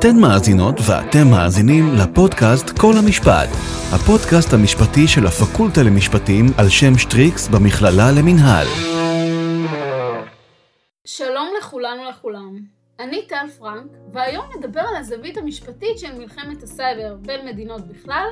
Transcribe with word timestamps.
אתן 0.00 0.20
מאזינות 0.20 0.74
ואתם 0.88 1.30
מאזינים 1.30 1.84
לפודקאסט 1.94 2.78
כל 2.78 2.92
המשפט, 3.04 3.48
הפודקאסט 3.94 4.52
המשפטי 4.52 5.08
של 5.08 5.26
הפקולטה 5.26 5.82
למשפטים 5.82 6.46
על 6.58 6.68
שם 6.68 6.98
שטריקס 6.98 7.48
במכללה 7.48 8.10
למינהל. 8.18 8.66
שלום 11.04 11.48
לכולן 11.58 11.98
ולכולם, 12.06 12.56
אני 13.00 13.26
טל 13.26 13.46
פרנק, 13.58 13.90
והיום 14.12 14.44
נדבר 14.58 14.80
על 14.80 14.96
הזווית 14.96 15.36
המשפטית 15.36 15.98
של 15.98 16.18
מלחמת 16.18 16.62
הסייבר 16.62 17.16
בין 17.26 17.46
מדינות 17.46 17.86
בכלל 17.86 18.26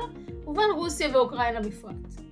ובין 0.47 0.69
רוסיה 0.75 1.07
ואוקראינה 1.13 1.59
בפרט. 1.59 2.23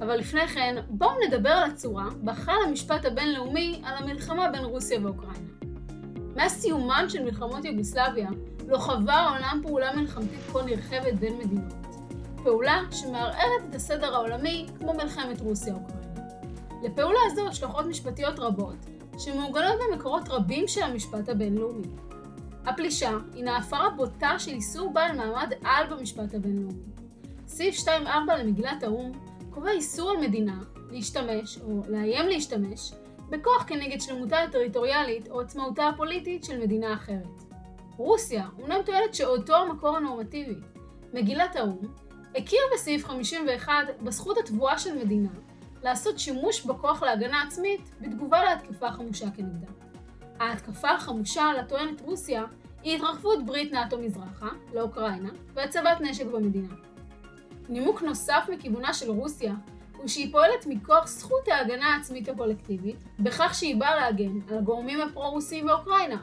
אבל 0.00 0.16
לפני 0.16 0.48
כן, 0.48 0.76
בואו 0.88 1.12
נדבר 1.28 1.50
על 1.50 1.70
הצורה 1.70 2.06
בה 2.22 2.34
חל 2.34 2.56
המשפט 2.68 3.04
הבינלאומי 3.04 3.82
על 3.84 3.94
המלחמה 3.96 4.50
בין 4.50 4.64
רוסיה 4.64 4.98
ואוקראינה. 5.02 5.52
מאז 6.36 6.52
סיומן 6.52 7.08
של 7.08 7.24
מלחמות 7.24 7.64
יוגוסלביה, 7.64 8.28
לא 8.72 8.78
חווה 8.78 9.14
העולם 9.14 9.60
פעולה 9.62 9.96
מלחמתית 9.96 10.40
כה 10.52 10.62
נרחבת 10.62 11.14
בין 11.14 11.38
מדינות. 11.38 11.72
פעולה 12.42 12.80
שמערערת 12.90 13.62
את 13.70 13.74
הסדר 13.74 14.14
העולמי 14.14 14.66
כמו 14.78 14.94
מלחמת 14.94 15.40
רוסיה-אוקראינה. 15.40 16.22
לפעולה 16.82 17.18
הזו 17.26 17.48
השלכות 17.48 17.86
משפטיות 17.86 18.38
רבות, 18.38 18.74
שמעוגנות 19.18 19.74
במקורות 19.90 20.28
רבים 20.28 20.68
של 20.68 20.82
המשפט 20.82 21.28
הבינלאומי. 21.28 21.86
הפלישה 22.64 23.10
הינה 23.34 23.56
הפרה 23.56 23.90
בוטה 23.90 24.38
של 24.38 24.50
איסור 24.50 24.92
בעל 24.92 25.16
מעמד 25.16 25.52
על 25.64 25.86
במשפט 25.86 26.34
הבינלאומי. 26.34 26.82
סעיף 27.46 27.76
2.4 27.76 27.88
למגילת 28.38 28.82
האו"ם 28.82 29.12
קובע 29.50 29.70
איסור 29.70 30.10
על 30.10 30.16
מדינה 30.16 30.60
להשתמש, 30.90 31.58
או 31.58 31.82
לאיים 31.88 32.26
להשתמש, 32.26 32.92
בכוח 33.30 33.64
כנגד 33.66 34.00
שלמותה 34.00 34.38
הטריטוריאלית 34.38 35.28
או 35.30 35.40
עצמאותה 35.40 35.88
הפוליטית 35.88 36.44
של 36.44 36.60
מדינה 36.60 36.94
אחרת. 36.94 37.51
רוסיה 38.02 38.46
אומנם 38.58 38.82
טוענת 38.86 39.14
שאותו 39.14 39.56
המקור 39.56 39.96
הנורמטיבי, 39.96 40.54
מגילת 41.12 41.56
האו"ם, 41.56 41.86
הכיר 42.36 42.58
בסעיף 42.74 43.04
51 43.04 43.72
בזכות 44.00 44.38
התבואה 44.38 44.78
של 44.78 44.98
מדינה 44.98 45.28
לעשות 45.82 46.18
שימוש 46.18 46.64
בכוח 46.64 47.02
להגנה 47.02 47.42
עצמית 47.42 47.90
בתגובה 48.00 48.44
להתקפה 48.44 48.90
חמושה 48.90 49.26
כנגדה. 49.36 49.72
ההתקפה 50.40 50.90
החמושה 50.90 51.52
לה 51.56 51.64
טוענת 51.64 52.00
רוסיה 52.00 52.44
היא 52.82 52.96
התרחבות 52.96 53.46
ברית 53.46 53.72
נאט"ו 53.72 53.98
מזרחה, 53.98 54.48
לאוקראינה, 54.74 55.30
והצבת 55.54 56.00
נשק 56.00 56.26
במדינה. 56.26 56.74
נימוק 57.68 58.02
נוסף 58.02 58.44
מכיוונה 58.52 58.94
של 58.94 59.10
רוסיה 59.10 59.54
הוא 59.96 60.08
שהיא 60.08 60.32
פועלת 60.32 60.66
מכוח 60.66 61.06
זכות 61.06 61.48
ההגנה 61.48 61.94
העצמית 61.94 62.28
הקולקטיבית, 62.28 62.96
בכך 63.18 63.54
שהיא 63.54 63.76
באה 63.76 63.96
להגן 63.96 64.40
על 64.48 64.58
הגורמים 64.58 65.00
הפרו-רוסיים 65.00 65.66
באוקראינה. 65.66 66.22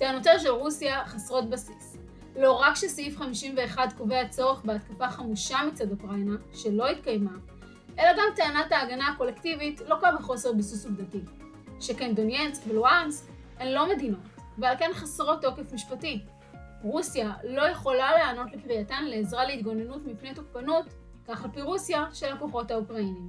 טענותיה 0.00 0.38
של 0.38 0.48
רוסיה 0.48 1.04
חסרות 1.04 1.50
בסיס. 1.50 1.96
לא 2.36 2.52
רק 2.52 2.76
שסעיף 2.76 3.16
51 3.18 3.92
קובע 3.92 4.28
צורך 4.28 4.64
בהתקפה 4.64 5.10
חמושה 5.10 5.58
מצד 5.68 5.90
אוקראינה, 5.90 6.36
שלא 6.54 6.88
התקיימה, 6.88 7.30
אלא 7.98 8.12
גם 8.12 8.24
טענת 8.36 8.72
ההגנה 8.72 9.08
הקולקטיבית 9.08 9.80
לוקה 9.88 10.12
בחוסר 10.12 10.52
ביסוס 10.52 10.86
עובדתי. 10.86 11.20
שכן 11.80 12.14
דוניינסק 12.14 12.62
ולואנסק 12.68 13.26
הן 13.58 13.68
לא 13.68 13.94
מדינות, 13.94 14.20
ועל 14.58 14.76
כן 14.78 14.90
חסרות 14.94 15.42
תוקף 15.42 15.72
משפטי. 15.72 16.20
רוסיה 16.82 17.32
לא 17.44 17.62
יכולה 17.62 18.12
להיענות 18.12 18.52
לקריאתן 18.52 19.04
לעזרה 19.04 19.44
להתגוננות 19.44 20.06
מפני 20.06 20.34
תוקפנות, 20.34 20.86
כך 21.28 21.44
על 21.44 21.50
פי 21.50 21.60
רוסיה, 21.60 22.06
של 22.12 22.32
הכוחות 22.32 22.70
האוקראינים. 22.70 23.28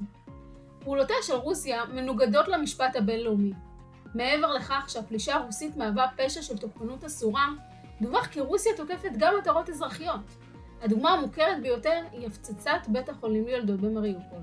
פעולותיה 0.80 1.16
של 1.24 1.36
רוסיה 1.36 1.86
מנוגדות 1.86 2.48
למשפט 2.48 2.96
הבינלאומי. 2.96 3.54
מעבר 4.16 4.54
לכך 4.54 4.86
שהפלישה 4.88 5.36
הרוסית 5.36 5.78
מהווה 5.78 6.08
פשע 6.17 6.42
של 6.42 6.58
תוקפנות 6.58 7.04
אסורה, 7.04 7.48
דווח 8.02 8.26
כי 8.26 8.40
רוסיה 8.40 8.72
תוקפת 8.78 9.12
גם 9.18 9.34
מטרות 9.40 9.70
אזרחיות. 9.70 10.22
הדוגמה 10.81 11.09
המוכרת 11.09 11.62
ביותר 11.62 12.02
היא 12.12 12.28
הפצצת 12.28 12.80
בית 12.88 13.09
החולים 13.09 13.48
ליולדות 13.48 13.80
במריופול. 13.80 14.40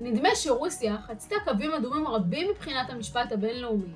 נדמה 0.00 0.28
שרוסיה 0.34 0.96
חצתה 1.06 1.34
קווים 1.44 1.72
אדומים 1.72 2.08
רבים 2.08 2.50
מבחינת 2.50 2.90
המשפט 2.90 3.32
הבינלאומי, 3.32 3.92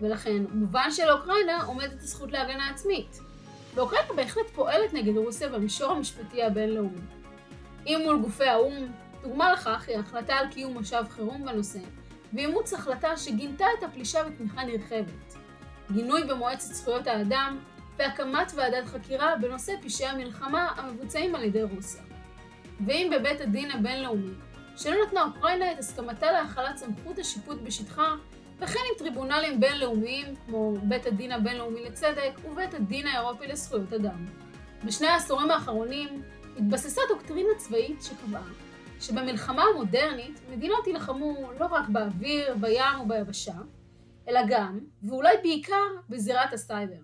ולכן 0.00 0.44
מובן 0.52 0.90
שלאוקראינה 0.90 1.62
עומדת 1.64 2.02
הזכות 2.02 2.32
להגנה 2.32 2.70
עצמית. 2.70 3.20
ואוקראינה 3.74 4.12
בהחלט 4.16 4.46
פועלת 4.54 4.94
נגד 4.94 5.16
רוסיה 5.16 5.48
במישור 5.48 5.92
המשפטי 5.92 6.42
הבינלאומי. 6.42 7.00
אם 7.86 8.00
מול 8.04 8.18
גופי 8.20 8.44
האו"ם, 8.44 8.92
דוגמה 9.22 9.52
לכך 9.52 9.88
היא 9.88 9.98
החלטה 9.98 10.34
על 10.34 10.48
קיום 10.48 10.72
מושב 10.72 11.04
חירום 11.10 11.44
בנושא, 11.44 11.78
ואימוץ 12.32 12.72
החלטה 12.72 13.16
שגינתה 13.16 13.66
את 13.78 13.82
הפלישה 13.82 14.24
בתמיכה 14.24 14.64
נרחבת. 14.64 15.36
גינוי 15.92 16.24
במועצת 16.24 16.74
זכויות 16.74 17.06
האדם, 17.06 17.58
והקמת 17.98 18.52
ועדת 18.54 18.86
חקירה 18.86 19.36
בנושא 19.40 19.72
פשעי 19.82 20.06
המלחמה 20.06 20.72
המבוצעים 20.76 21.34
על 21.34 21.44
ידי 21.44 21.62
רוסיה. 21.62 22.02
ואם 22.86 23.10
בבית 23.14 23.40
הדין 23.40 23.70
הבינלאומי, 23.70 24.32
שלא 24.76 24.96
נתנה 25.06 25.22
אוקראינה 25.22 25.72
את 25.72 25.78
הסכמתה 25.78 26.32
להחלת 26.32 26.76
סמכות 26.76 27.18
השיפוט 27.18 27.60
בשטחה, 27.62 28.14
וכן 28.58 28.80
עם 28.92 28.98
טריבונלים 28.98 29.60
בינלאומיים, 29.60 30.26
כמו 30.46 30.74
בית 30.82 31.06
הדין 31.06 31.32
הבינלאומי 31.32 31.84
לצדק 31.84 32.32
ובית 32.44 32.74
הדין 32.74 33.06
האירופי 33.06 33.46
לזכויות 33.46 33.92
אדם. 33.92 34.24
בשני 34.84 35.06
העשורים 35.06 35.50
האחרונים 35.50 36.22
התבססה 36.56 37.00
דוקטרינה 37.08 37.50
צבאית 37.56 38.02
שקבעה 38.02 38.42
שבמלחמה 39.00 39.62
המודרנית 39.74 40.40
מדינות 40.50 40.86
יילחמו 40.86 41.50
לא 41.60 41.66
רק 41.66 41.88
באוויר, 41.88 42.54
בים 42.60 43.00
וביבשה, 43.04 43.54
אלא 44.28 44.40
גם, 44.48 44.78
ואולי 45.02 45.36
בעיקר, 45.42 45.86
בזירת 46.08 46.52
הסייבר. 46.52 47.00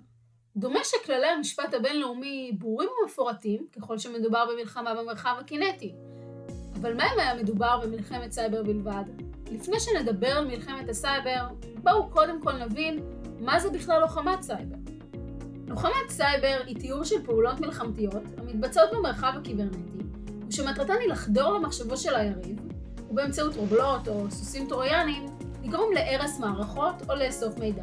דומה 0.57 0.81
שכללי 0.85 1.27
המשפט 1.27 1.75
הבינלאומי 1.75 2.53
ברורים 2.59 2.89
ומפורטים 3.03 3.67
ככל 3.77 3.99
שמדובר 3.99 4.47
במלחמה 4.53 4.95
במרחב 4.95 5.37
הקינטי. 5.41 5.95
אבל 6.81 6.95
מה 6.95 7.05
אם 7.15 7.19
היה 7.19 7.35
מדובר 7.35 7.81
במלחמת 7.83 8.33
סייבר 8.33 8.63
בלבד? 8.63 9.05
לפני 9.51 9.81
שנדבר 9.81 10.29
על 10.29 10.47
מלחמת 10.47 10.89
הסייבר, 10.89 11.47
בואו 11.83 12.11
קודם 12.11 12.43
כל 12.43 12.53
נבין 12.53 13.01
מה 13.41 13.61
זה 13.61 13.71
בכלל 13.71 14.01
לוחמת 14.01 14.43
סייבר. 14.43 14.77
לוחמת 15.69 16.09
סייבר 16.09 16.61
היא 16.67 16.77
תיאור 16.81 17.05
של 17.05 17.25
פעולות 17.25 17.61
מלחמתיות 17.61 18.23
המתבצעות 18.39 18.91
במרחב 18.93 19.33
הקיברנטי, 19.37 20.04
ושמטרתן 20.49 20.95
היא 21.01 21.09
לחדור 21.09 21.53
למחשבו 21.53 21.97
של 21.97 22.15
היריב, 22.15 22.59
ובאמצעות 23.11 23.57
רוגלות 23.57 24.09
או 24.09 24.31
סוסים 24.31 24.69
טרויאנים, 24.69 25.27
לגרום 25.63 25.93
להרס 25.93 26.39
מערכות 26.39 26.95
או 27.09 27.15
לאסוף 27.15 27.59
מידע. 27.59 27.83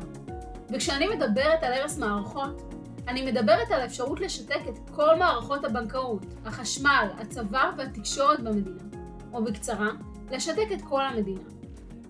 וכשאני 0.69 1.07
מדברת 1.07 1.63
על 1.63 1.73
הרס 1.73 1.97
מערכות, 1.97 2.73
אני 3.07 3.31
מדברת 3.31 3.71
על 3.71 3.81
האפשרות 3.81 4.19
לשתק 4.19 4.61
את 4.69 4.89
כל 4.91 5.15
מערכות 5.15 5.65
הבנקאות, 5.65 6.25
החשמל, 6.45 7.07
הצבא 7.19 7.71
והתקשורת 7.77 8.39
במדינה. 8.39 8.83
או 9.33 9.43
בקצרה, 9.43 9.89
לשתק 10.31 10.67
את 10.73 10.81
כל 10.81 11.01
המדינה. 11.01 11.41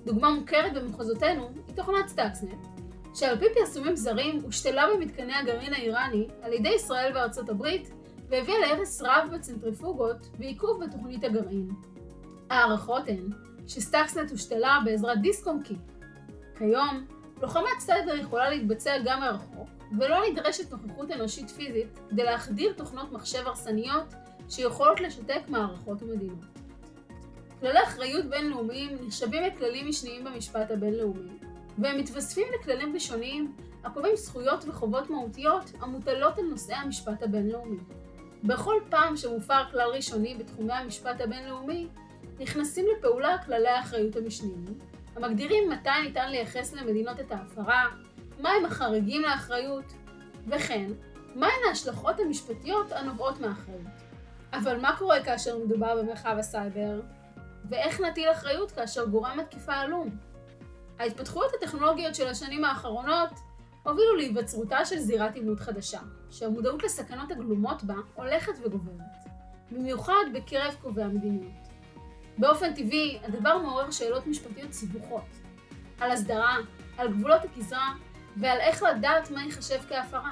דוגמה 0.05 0.29
מוכרת 0.29 0.73
במחוזותינו 0.73 1.49
היא 1.67 1.75
תוכנת 1.75 2.07
סטאקסנט, 2.07 2.67
שעל 3.15 3.39
פי 3.39 3.45
פרסומים 3.55 3.95
זרים 3.95 4.39
הושתלה 4.43 4.85
במתקני 4.93 5.33
הגרעין 5.33 5.73
האיראני 5.73 6.27
על 6.41 6.53
ידי 6.53 6.73
ישראל 6.75 7.11
וארצות 7.15 7.49
הברית 7.49 7.91
והביאה 8.31 8.59
להרס 8.59 9.01
רב 9.01 9.29
בצנטריפוגות 9.33 10.29
ועיכוב 10.39 10.83
בתוכנית 10.83 11.23
הגרעין. 11.23 11.69
ההערכות 12.49 13.03
הן 13.07 13.29
שסטאקסנט 13.67 14.31
הושתלה 14.31 14.79
בעזרת 14.85 15.21
דיסק 15.21 15.43
און 15.43 15.59
קי. 15.59 15.75
כיום, 16.57 17.05
לוחמת 17.41 17.79
סייבר 17.79 18.15
יכולה 18.15 18.49
להתבצע 18.49 18.97
גם 19.05 19.19
מרחוק, 19.19 19.69
ולא 19.99 20.17
נדרשת 20.31 20.71
נוכחות 20.71 21.11
אנושית 21.11 21.49
פיזית 21.49 21.99
כדי 22.09 22.23
להחדיר 22.23 22.73
תוכנות 22.73 23.11
מחשב 23.11 23.47
הרסניות 23.47 24.13
שיכולות 24.49 25.01
לשתק 25.01 25.41
מערכות 25.47 26.03
ומדינות. 26.03 26.45
כללי 27.59 27.83
אחריות 27.83 28.25
בינלאומיים 28.25 28.97
נחשבים 29.01 29.43
לכללים 29.43 29.87
משניים 29.87 30.23
במשפט 30.23 30.71
הבינלאומי, 30.71 31.29
והם 31.77 31.97
מתווספים 31.97 32.47
לכללים 32.59 32.93
ראשוניים 32.93 33.55
הקובעים 33.83 34.15
זכויות 34.15 34.65
וחובות 34.67 35.09
מהותיות 35.09 35.71
המוטלות 35.79 36.37
על 36.37 36.45
נושאי 36.45 36.75
המשפט 36.75 37.23
הבינלאומי. 37.23 37.77
בכל 38.43 38.75
פעם 38.89 39.17
שמופר 39.17 39.63
כלל 39.71 39.89
ראשוני 39.95 40.35
בתחומי 40.35 40.73
המשפט 40.73 41.21
הבינלאומי, 41.21 41.87
נכנסים 42.39 42.85
לפעולה 42.97 43.37
כללי 43.45 43.69
האחריות 43.69 44.15
המשניים, 44.15 44.65
המגדירים 45.15 45.69
מתי 45.69 45.89
ניתן 46.03 46.31
לייחס 46.31 46.73
למדינות 46.73 47.19
את 47.19 47.31
ההפרה, 47.31 47.85
מהם 48.39 48.65
החריגים 48.65 49.21
לאחריות, 49.21 49.93
וכן, 50.47 50.91
מהן 51.35 51.59
ההשלכות 51.69 52.19
המשפטיות 52.19 52.91
הנובעות 52.91 53.39
מאחריות. 53.39 53.87
אבל 54.53 54.79
מה 54.79 54.95
קורה 54.97 55.23
כאשר 55.23 55.57
מדובר 55.57 56.01
במרחב 56.01 56.35
הסייבר? 56.39 57.01
ואיך 57.69 58.01
נטיל 58.01 58.31
אחריות 58.31 58.71
כאשר 58.71 59.05
גורם 59.05 59.39
התקיפה 59.39 59.73
עלום? 59.73 60.09
ההתפתחויות 60.99 61.51
הטכנולוגיות 61.53 62.15
של 62.15 62.27
השנים 62.27 62.65
האחרונות 62.65 63.29
הובילו 63.83 64.15
להיווצרותה 64.15 64.85
של 64.85 64.99
זירת 64.99 65.35
עימות 65.35 65.59
חדשה, 65.59 65.99
שהמודעות 66.29 66.83
לסכנות 66.83 67.31
הגלומות 67.31 67.83
בה 67.83 67.95
הולכת 68.13 68.53
וגוברת, 68.65 69.25
במיוחד 69.71 70.23
בקרב 70.33 70.75
קובעי 70.81 71.03
המדיניות. 71.03 71.51
באופן 72.37 72.73
טבעי, 72.73 73.19
הדבר 73.23 73.57
מעורר 73.57 73.91
שאלות 73.91 74.27
משפטיות 74.27 74.73
סיבוכות, 74.73 75.25
על 75.99 76.11
הסדרה, 76.11 76.57
על 76.97 77.13
גבולות 77.13 77.41
הגזרה 77.43 77.93
ועל 78.37 78.59
איך 78.59 78.83
לדעת 78.83 79.31
מה 79.31 79.43
ייחשב 79.43 79.79
כהפרה. 79.89 80.31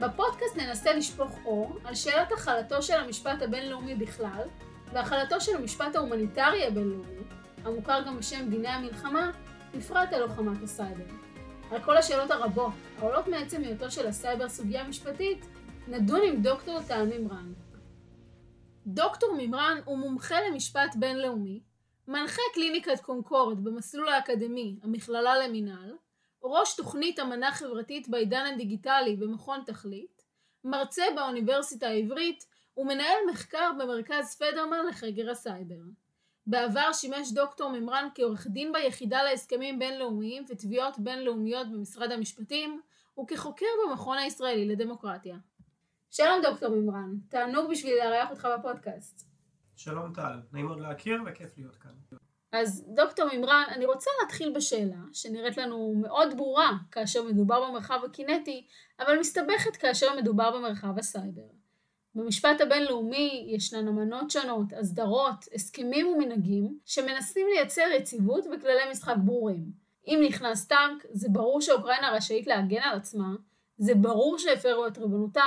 בפודקאסט 0.00 0.56
ננסה 0.56 0.92
לשפוך 0.92 1.38
אור 1.44 1.78
על 1.84 1.94
שאלת 1.94 2.32
החלתו 2.32 2.82
של 2.82 2.94
המשפט 2.94 3.42
הבינלאומי 3.42 3.94
בכלל, 3.94 4.42
והחלתו 4.92 5.40
של 5.40 5.56
המשפט 5.56 5.96
ההומניטרי 5.96 6.66
הבינלאומי, 6.66 7.22
המוכר 7.64 8.02
גם 8.06 8.18
בשם 8.18 8.50
דיני 8.50 8.68
המלחמה, 8.68 9.30
בפרט 9.74 10.12
על 10.12 10.20
לוחמת 10.20 10.62
הסייבר. 10.62 11.04
על 11.70 11.82
כל 11.84 11.96
השאלות 11.96 12.30
הרבות 12.30 12.72
העולות 12.98 13.28
מעצם 13.28 13.62
היותו 13.64 13.90
של 13.90 14.06
הסייבר 14.06 14.48
סוגיה 14.48 14.88
משפטית, 14.88 15.46
נדון 15.88 16.20
עם 16.24 16.42
דוקטור 16.42 16.82
טל 16.88 17.04
ממרן. 17.04 17.52
דוקטור 18.86 19.34
ממרן 19.38 19.80
הוא 19.84 19.98
מומחה 19.98 20.36
למשפט 20.40 20.96
בינלאומי, 20.96 21.60
מנחה 22.08 22.42
קליניקת 22.54 23.00
קונקורד 23.00 23.64
במסלול 23.64 24.08
האקדמי, 24.08 24.78
המכללה 24.82 25.38
למינהל, 25.38 25.94
ראש 26.44 26.76
תוכנית 26.76 27.20
אמנה 27.20 27.52
חברתית 27.52 28.08
בעידן 28.08 28.46
הדיגיטלי 28.54 29.16
במכון 29.16 29.62
תכלית, 29.66 30.22
מרצה 30.64 31.04
באוניברסיטה 31.16 31.86
העברית 31.86 32.44
ומנהל 32.76 33.18
מחקר 33.30 33.70
במרכז 33.78 34.36
פדרמן 34.38 34.86
לחקר 34.88 35.30
הסייבר. 35.30 35.80
בעבר 36.46 36.92
שימש 36.92 37.32
דוקטור 37.32 37.72
ממרן 37.72 38.08
כעורך 38.14 38.46
דין 38.46 38.72
ביחידה 38.72 39.22
להסכמים 39.22 39.78
בינלאומיים 39.78 40.44
ותביעות 40.48 40.98
בינלאומיות 40.98 41.70
במשרד 41.72 42.12
המשפטים 42.12 42.80
וכחוקר 43.20 43.66
במכון 43.86 44.18
הישראלי 44.18 44.68
לדמוקרטיה. 44.68 45.36
שלום 46.10 46.42
דוקטור 46.42 46.68
ממרן, 46.68 47.14
תענוג 47.28 47.70
בשבילי 47.70 47.98
לארח 47.98 48.30
אותך 48.30 48.48
בפודקאסט. 48.58 49.26
שלום 49.76 50.12
טל, 50.14 50.40
נעים 50.52 50.66
מאוד 50.66 50.80
להכיר 50.80 51.22
וכיף 51.26 51.58
להיות 51.58 51.76
כאן. 51.76 51.90
אז 52.52 52.84
דוקטור 52.94 53.26
ממרן, 53.32 53.64
אני 53.68 53.86
רוצה 53.86 54.10
להתחיל 54.22 54.52
בשאלה 54.56 54.96
שנראית 55.12 55.56
לנו 55.56 55.94
מאוד 55.96 56.36
ברורה 56.36 56.70
כאשר 56.90 57.22
מדובר 57.22 57.68
במרחב 57.68 58.00
הקינטי, 58.04 58.66
אבל 59.00 59.18
מסתבכת 59.18 59.76
כאשר 59.76 60.06
מדובר 60.16 60.56
במרחב 60.56 60.98
הסייבר. 60.98 61.59
במשפט 62.14 62.60
הבינלאומי 62.60 63.46
ישנן 63.48 63.88
אמנות 63.88 64.30
שונות, 64.30 64.72
הסדרות, 64.80 65.44
הסכמים 65.54 66.06
ומנהגים 66.06 66.78
שמנסים 66.84 67.46
לייצר 67.54 67.86
יציבות 67.96 68.44
וכללי 68.46 68.90
משחק 68.90 69.14
ברורים. 69.24 69.64
אם 70.06 70.20
נכנס 70.28 70.66
טנק, 70.66 71.06
זה 71.12 71.28
ברור 71.28 71.60
שאוקראינה 71.60 72.10
רשאית 72.10 72.46
להגן 72.46 72.82
על 72.82 72.96
עצמה, 72.96 73.34
זה 73.78 73.94
ברור 73.94 74.38
שהפרו 74.38 74.86
את 74.86 74.98
ריבונותה, 74.98 75.44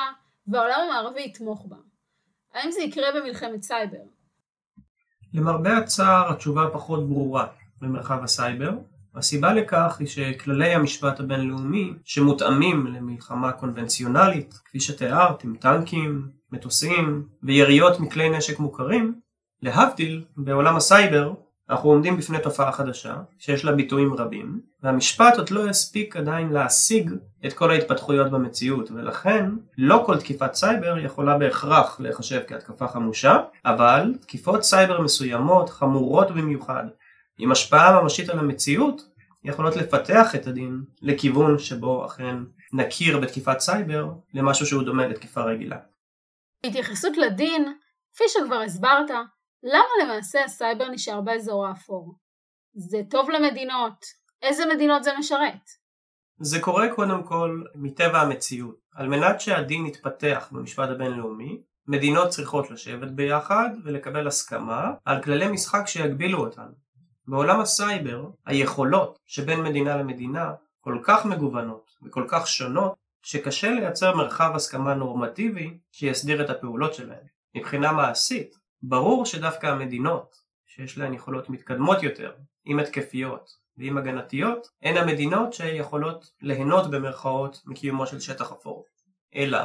והעולם 0.48 0.80
המערבי 0.88 1.22
יתמוך 1.22 1.66
בה. 1.68 1.78
האם 2.54 2.72
זה 2.72 2.82
יקרה 2.82 3.08
במלחמת 3.16 3.62
סייבר? 3.62 4.04
למרבה 5.34 5.78
הצער 5.78 6.32
התשובה 6.32 6.70
פחות 6.74 7.10
ברורה 7.10 7.48
במרחב 7.82 8.24
הסייבר. 8.24 8.72
הסיבה 9.16 9.54
לכך 9.54 9.96
היא 10.00 10.08
שכללי 10.08 10.74
המשפט 10.74 11.20
הבינלאומי 11.20 11.94
שמותאמים 12.04 12.88
למלחמה 12.88 13.52
קונבנציונלית, 13.52 14.54
כפי 14.66 14.80
שתיארת, 14.80 15.44
עם 15.44 15.56
טנקים, 15.60 16.28
מטוסים 16.52 17.28
ויריות 17.44 18.00
מכלי 18.00 18.30
נשק 18.30 18.60
מוכרים, 18.60 19.16
להבדיל 19.62 20.24
בעולם 20.38 20.76
הסייבר 20.76 21.34
אנחנו 21.70 21.90
עומדים 21.90 22.18
בפני 22.18 22.40
תופעה 22.40 22.72
חדשה 22.72 23.16
שיש 23.40 23.66
לה 23.66 23.72
ביטויים 23.72 24.14
רבים 24.14 24.60
והמשפט 24.84 25.38
עוד 25.38 25.50
לא 25.50 25.70
יספיק 25.70 26.18
עדיין 26.18 26.50
להשיג 26.50 27.12
את 27.46 27.54
כל 27.54 27.72
ההתפתחויות 27.72 28.32
במציאות 28.32 28.92
ולכן 28.92 29.50
לא 29.78 30.04
כל 30.06 30.20
תקיפת 30.20 30.54
סייבר 30.54 30.98
יכולה 30.98 31.38
בהכרח 31.38 32.00
להיחשב 32.00 32.42
כהתקפה 32.48 32.88
חמושה 32.88 33.38
אבל 33.66 34.14
תקיפות 34.22 34.64
סייבר 34.64 35.02
מסוימות 35.02 35.70
חמורות 35.70 36.32
במיוחד 36.32 36.86
עם 37.38 37.52
השפעה 37.52 38.02
ממשית 38.02 38.30
על 38.30 38.40
המציאות 38.40 39.02
יכולות 39.44 39.76
לפתח 39.76 40.36
את 40.36 40.48
הדין 40.48 40.84
לכיוון 41.02 41.60
שבו 41.60 42.06
אכן 42.06 42.36
נכיר 42.74 43.20
בתקיפת 43.20 43.60
סייבר 43.60 44.10
כמשהו 44.34 44.66
שהוא 44.66 44.84
דומה 44.84 45.08
לתקיפה 45.08 45.42
רגילה. 45.42 45.78
התייחסות 46.66 47.18
לדין, 47.18 47.74
כפי 48.14 48.24
שכבר 48.28 48.56
הסברת, 48.56 49.10
למה 49.64 50.04
למעשה 50.04 50.44
הסייבר 50.44 50.90
נשאר 50.90 51.22
באזור 51.22 51.68
האפור? 51.68 52.16
זה 52.76 52.98
טוב 53.10 53.30
למדינות? 53.30 54.06
איזה 54.42 54.64
מדינות 54.76 55.04
זה 55.04 55.12
משרת? 55.20 55.84
זה 56.40 56.62
קורה 56.62 56.96
קודם 56.96 57.24
כל 57.24 57.64
מטבע 57.76 58.22
המציאות. 58.22 58.76
על 58.96 59.08
מנת 59.08 59.42
שהדין 59.42 59.86
יתפתח 59.86 60.50
במשפט 60.52 60.90
הבינלאומי, 60.90 61.62
מדינות 61.88 62.30
צריכות 62.30 62.72
לשבת 62.72 63.12
ביחד 63.12 63.70
ולקבל 63.84 64.28
הסכמה 64.28 64.92
על 65.06 65.24
כללי 65.24 65.48
משחק 65.48 65.88
שיגבילו 65.88 66.40
אותן. 66.40 66.68
בעולם 67.28 67.60
הסייבר, 67.60 68.30
היכולות 68.46 69.20
שבין 69.26 69.64
מדינה 69.64 69.98
למדינה 69.98 70.54
כל 70.82 71.00
כך 71.04 71.26
מגוונות 71.26 71.92
וכל 72.04 72.26
כך 72.28 72.48
שונות, 72.48 72.96
שקשה 73.22 73.72
לייצר 73.72 74.16
מרחב 74.16 74.52
הסכמה 74.56 74.94
נורמטיבי 74.94 75.78
שיסדיר 75.92 76.46
את 76.46 76.50
הפעולות 76.50 76.94
שלהן. 76.94 77.28
מבחינה 77.56 77.92
מעשית, 77.92 78.56
ברור 78.82 79.26
שדווקא 79.26 79.68
המדינות 79.68 80.36
שיש 80.66 80.98
להן 80.98 81.14
יכולות 81.14 81.50
מתקדמות 81.50 82.04
יותר, 82.04 82.32
עם 82.66 82.80
התקפיות 82.80 83.50
ועם 83.78 83.98
הגנתיות, 83.98 84.68
הן 84.82 84.98
המדינות 84.98 85.54
שיכולות 85.54 86.32
ליהנות 86.42 86.92
במרכאות 86.92 87.62
מקיומו 87.66 88.08
של 88.08 88.20
שטח 88.20 88.52
אפור. 88.52 88.86
אלא, 89.36 89.60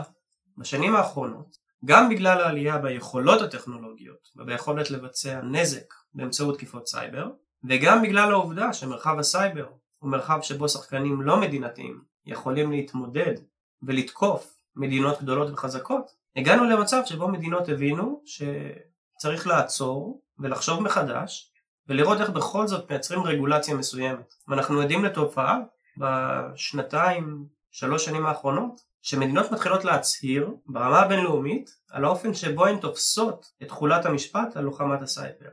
בשנים 0.56 0.96
האחרונות, 0.96 1.56
גם 1.84 2.08
בגלל 2.08 2.40
העלייה 2.40 2.78
ביכולות 2.78 3.43
הטכנולוגיות 3.43 4.28
וביכולת 4.37 4.90
לבצע 4.90 5.40
נזק 5.40 5.94
באמצעות 6.14 6.56
תקיפות 6.56 6.87
סייבר, 6.87 7.31
וגם 7.64 8.02
בגלל 8.02 8.32
העובדה 8.32 8.72
שמרחב 8.72 9.19
הסייבר 9.19 9.66
הוא 9.99 10.10
מרחב 10.10 10.38
שבו 10.43 10.69
שחקנים 10.69 11.22
לא 11.22 11.40
מדינתיים 11.40 12.00
יכולים 12.26 12.70
להתמודד 12.70 13.34
ולתקוף 13.82 14.56
מדינות 14.76 15.22
גדולות 15.22 15.50
וחזקות, 15.52 16.10
הגענו 16.37 16.64
למצב 16.64 17.02
שבו 17.05 17.28
מדינות 17.28 17.69
הבינו 17.69 18.22
שצריך 18.25 19.46
לעצור 19.46 20.22
ולחשוב 20.38 20.82
מחדש 20.82 21.52
ולראות 21.88 22.20
איך 22.20 22.31
בכל 22.31 22.66
זאת 22.66 22.90
מייצרים 22.90 23.22
רגולציה 23.22 23.75
מסוימת. 23.75 24.34
ואנחנו 24.49 24.81
עדים 24.81 25.04
לתופעה 25.04 25.58
בשנתיים, 25.96 27.46
שלוש 27.70 28.04
שנים 28.04 28.26
האחרונות, 28.26 28.81
שמדינות 29.02 29.52
מתחילות 29.52 29.84
להצהיר 29.84 30.54
ברמה 30.66 31.00
הבינלאומית 31.00 31.70
על 31.90 32.04
האופן 32.04 32.34
שבו 32.34 32.66
הן 32.66 32.78
תופסות 32.78 33.52
את 33.62 33.69
תחולת 33.69 34.06
המשפט 34.06 34.56
על 34.56 34.64
לוחמת 34.64 35.02
הסייבר, 35.02 35.49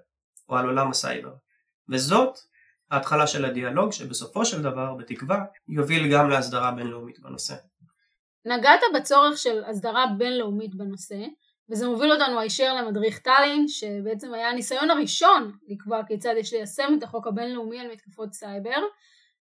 או 0.50 0.58
על 0.58 0.66
עולם 0.66 0.92
הסייבר. 0.92 1.34
וזאת 1.90 2.38
ההתחלה 2.92 3.28
של 3.28 3.46
הדיאלוג 3.46 3.92
שבסופו 3.92 4.46
של 4.46 4.62
דבר, 4.62 4.94
בתקווה, 4.94 5.46
יוביל 5.68 6.14
גם 6.14 6.30
להסדרה 6.30 6.72
בינלאומית 6.72 7.20
בנושא. 7.20 7.56
נגעת 8.46 8.82
בצורך 8.96 9.38
של 9.38 9.64
הסדרה 9.64 10.06
בינלאומית 10.18 10.76
בנושא, 10.76 11.26
וזה 11.70 11.88
מוביל 11.88 12.12
אותנו 12.12 12.40
הישר 12.40 12.74
למדריך 12.74 13.20
טאלין, 13.20 13.68
שבעצם 13.68 14.34
היה 14.34 14.50
הניסיון 14.50 14.90
הראשון 14.90 15.52
לקבוע 15.68 16.04
כיצד 16.08 16.34
יש 16.38 16.54
ליישם 16.54 16.94
את 16.98 17.04
החוק 17.04 17.28
הבינלאומי 17.28 17.80
על 17.80 17.92
מתקפות 17.92 18.34
סייבר. 18.34 18.80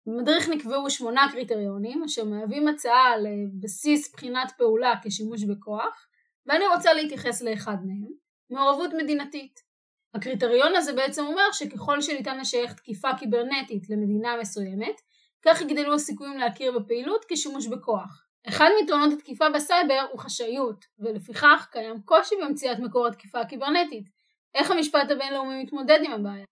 במדריך 0.07 0.49
נקבעו 0.49 0.91
שמונה 0.91 1.27
קריטריונים, 1.33 2.05
אשר 2.05 2.25
מהווים 2.25 2.69
הצעה 2.69 3.17
לבסיס 3.17 4.13
בחינת 4.13 4.53
פעולה 4.59 4.95
כשימוש 5.05 5.45
בכוח, 5.45 6.07
ואני 6.47 6.67
רוצה 6.67 6.93
להתייחס 6.93 7.43
לאחד 7.43 7.77
מהם, 7.85 8.13
מעורבות 8.51 8.91
מדינתית. 9.03 9.68
הקריטריון 10.15 10.77
הזה 10.77 10.93
בעצם 10.93 11.25
אומר 11.27 11.53
שככל 11.53 12.01
שניתן 12.01 12.39
לשייך 12.41 12.73
תקיפה 12.73 13.09
קיברנטית 13.19 13.91
למדינה 13.91 14.37
מסוימת, 14.41 15.01
כך 15.45 15.61
יגדלו 15.61 15.95
הסיכויים 15.95 16.39
להכיר 16.39 16.79
בפעילות 16.79 17.25
כשימוש 17.29 17.67
בכוח. 17.67 18.25
אחד 18.49 18.69
מיתרונות 18.81 19.13
התקיפה 19.13 19.45
בסייבר 19.55 20.07
הוא 20.13 20.21
חשאיות, 20.21 20.85
ולפיכך 20.99 21.67
קיים 21.73 22.03
קושי 22.05 22.35
במציאת 22.43 22.79
מקור 22.79 23.07
התקיפה 23.07 23.41
הקיברנטית. 23.41 24.09
איך 24.55 24.71
המשפט 24.71 25.11
הבינלאומי 25.11 25.63
מתמודד 25.63 25.99
עם 26.05 26.13
הבעיה? 26.13 26.45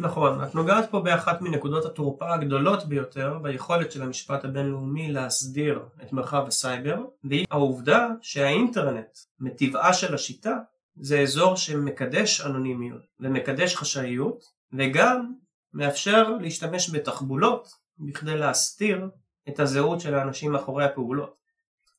נכון, 0.00 0.44
את 0.44 0.54
נוגעת 0.54 0.90
פה 0.90 1.00
באחת 1.00 1.40
מנקודות 1.40 1.84
התורפה 1.84 2.34
הגדולות 2.34 2.84
ביותר 2.84 3.38
ביכולת 3.42 3.92
של 3.92 4.02
המשפט 4.02 4.44
הבינלאומי 4.44 5.12
להסדיר 5.12 5.80
את 6.02 6.12
מרחב 6.12 6.44
הסייבר, 6.46 6.98
והיא 7.24 7.46
העובדה 7.50 8.08
שהאינטרנט, 8.20 9.18
מטבעה 9.40 9.92
של 9.92 10.14
השיטה, 10.14 10.56
זה 11.00 11.20
אזור 11.20 11.56
שמקדש 11.56 12.40
אנונימיות 12.40 13.02
ומקדש 13.20 13.76
חשאיות, 13.76 14.44
וגם 14.72 15.32
מאפשר 15.72 16.30
להשתמש 16.40 16.90
בתחבולות 16.90 17.68
בכדי 17.98 18.36
להסתיר 18.36 19.08
את 19.48 19.60
הזהות 19.60 20.00
של 20.00 20.14
האנשים 20.14 20.52
מאחורי 20.52 20.84
הפעולות. 20.84 21.34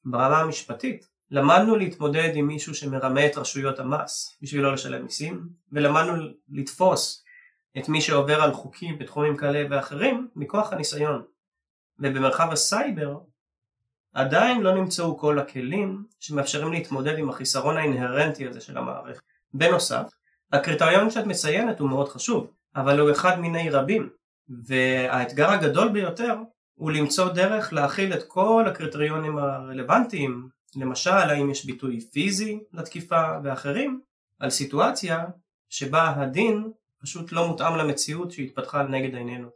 ברמה 0.06 0.40
המשפטית, 0.40 1.08
למדנו 1.32 1.76
להתמודד 1.76 2.32
עם 2.36 2.48
מישהו 2.48 2.76
שמרמה 2.76 3.26
את 3.26 3.38
רשויות 3.38 3.80
המס 3.80 4.38
בשביל 4.42 4.62
לא 4.62 4.74
לשלם 4.74 5.04
מיסים, 5.04 5.50
ולמדנו 5.72 6.14
לתפוס 6.50 7.24
את 7.78 7.90
מי 7.90 8.02
שעובר 8.02 8.42
על 8.42 8.54
חוקים 8.54 9.00
בתחומים 9.00 9.38
כאלה 9.38 9.68
ואחרים 9.70 10.28
מכוח 10.36 10.74
הניסיון. 10.74 11.24
ובמרחב 12.00 12.52
הסייבר 12.52 13.20
עדיין 14.14 14.62
לא 14.62 14.76
נמצאו 14.76 15.18
כל 15.18 15.40
הכלים 15.40 16.04
שמאפשרים 16.20 16.72
להתמודד 16.72 17.18
עם 17.18 17.30
החיסרון 17.30 17.78
האינהרנטי 17.78 18.48
הזה 18.48 18.62
של 18.62 18.78
המערכת. 18.78 19.22
בנוסף, 19.54 20.12
הקריטריון 20.54 21.10
שאת 21.12 21.26
מציינת 21.26 21.80
הוא 21.80 21.90
מאוד 21.90 22.10
חשוב, 22.10 22.52
אבל 22.76 23.00
הוא 23.00 23.12
אחד 23.12 23.40
מיני 23.40 23.70
רבים, 23.70 24.10
והאתגר 24.50 25.50
הגדול 25.50 25.90
ביותר 25.90 26.36
הוא 26.76 26.92
למצוא 26.92 27.30
דרך 27.30 27.74
להכיל 27.74 28.14
את 28.14 28.24
כל 28.28 28.66
הקריטריונים 28.68 29.38
הרלוונטיים 29.38 30.50
למשל 30.76 31.10
האם 31.10 31.50
יש 31.50 31.66
ביטוי 31.66 32.00
פיזי 32.00 32.60
לתקיפה 32.74 33.24
ואחרים, 33.44 34.02
על 34.40 34.50
סיטואציה 34.50 35.26
שבה 35.70 36.14
הדין 36.16 36.72
פשוט 37.02 37.32
לא 37.32 37.48
מותאם 37.48 37.76
למציאות 37.76 38.32
שהתפתחה 38.32 38.84
נגד 38.84 39.16
עינינו. 39.16 39.50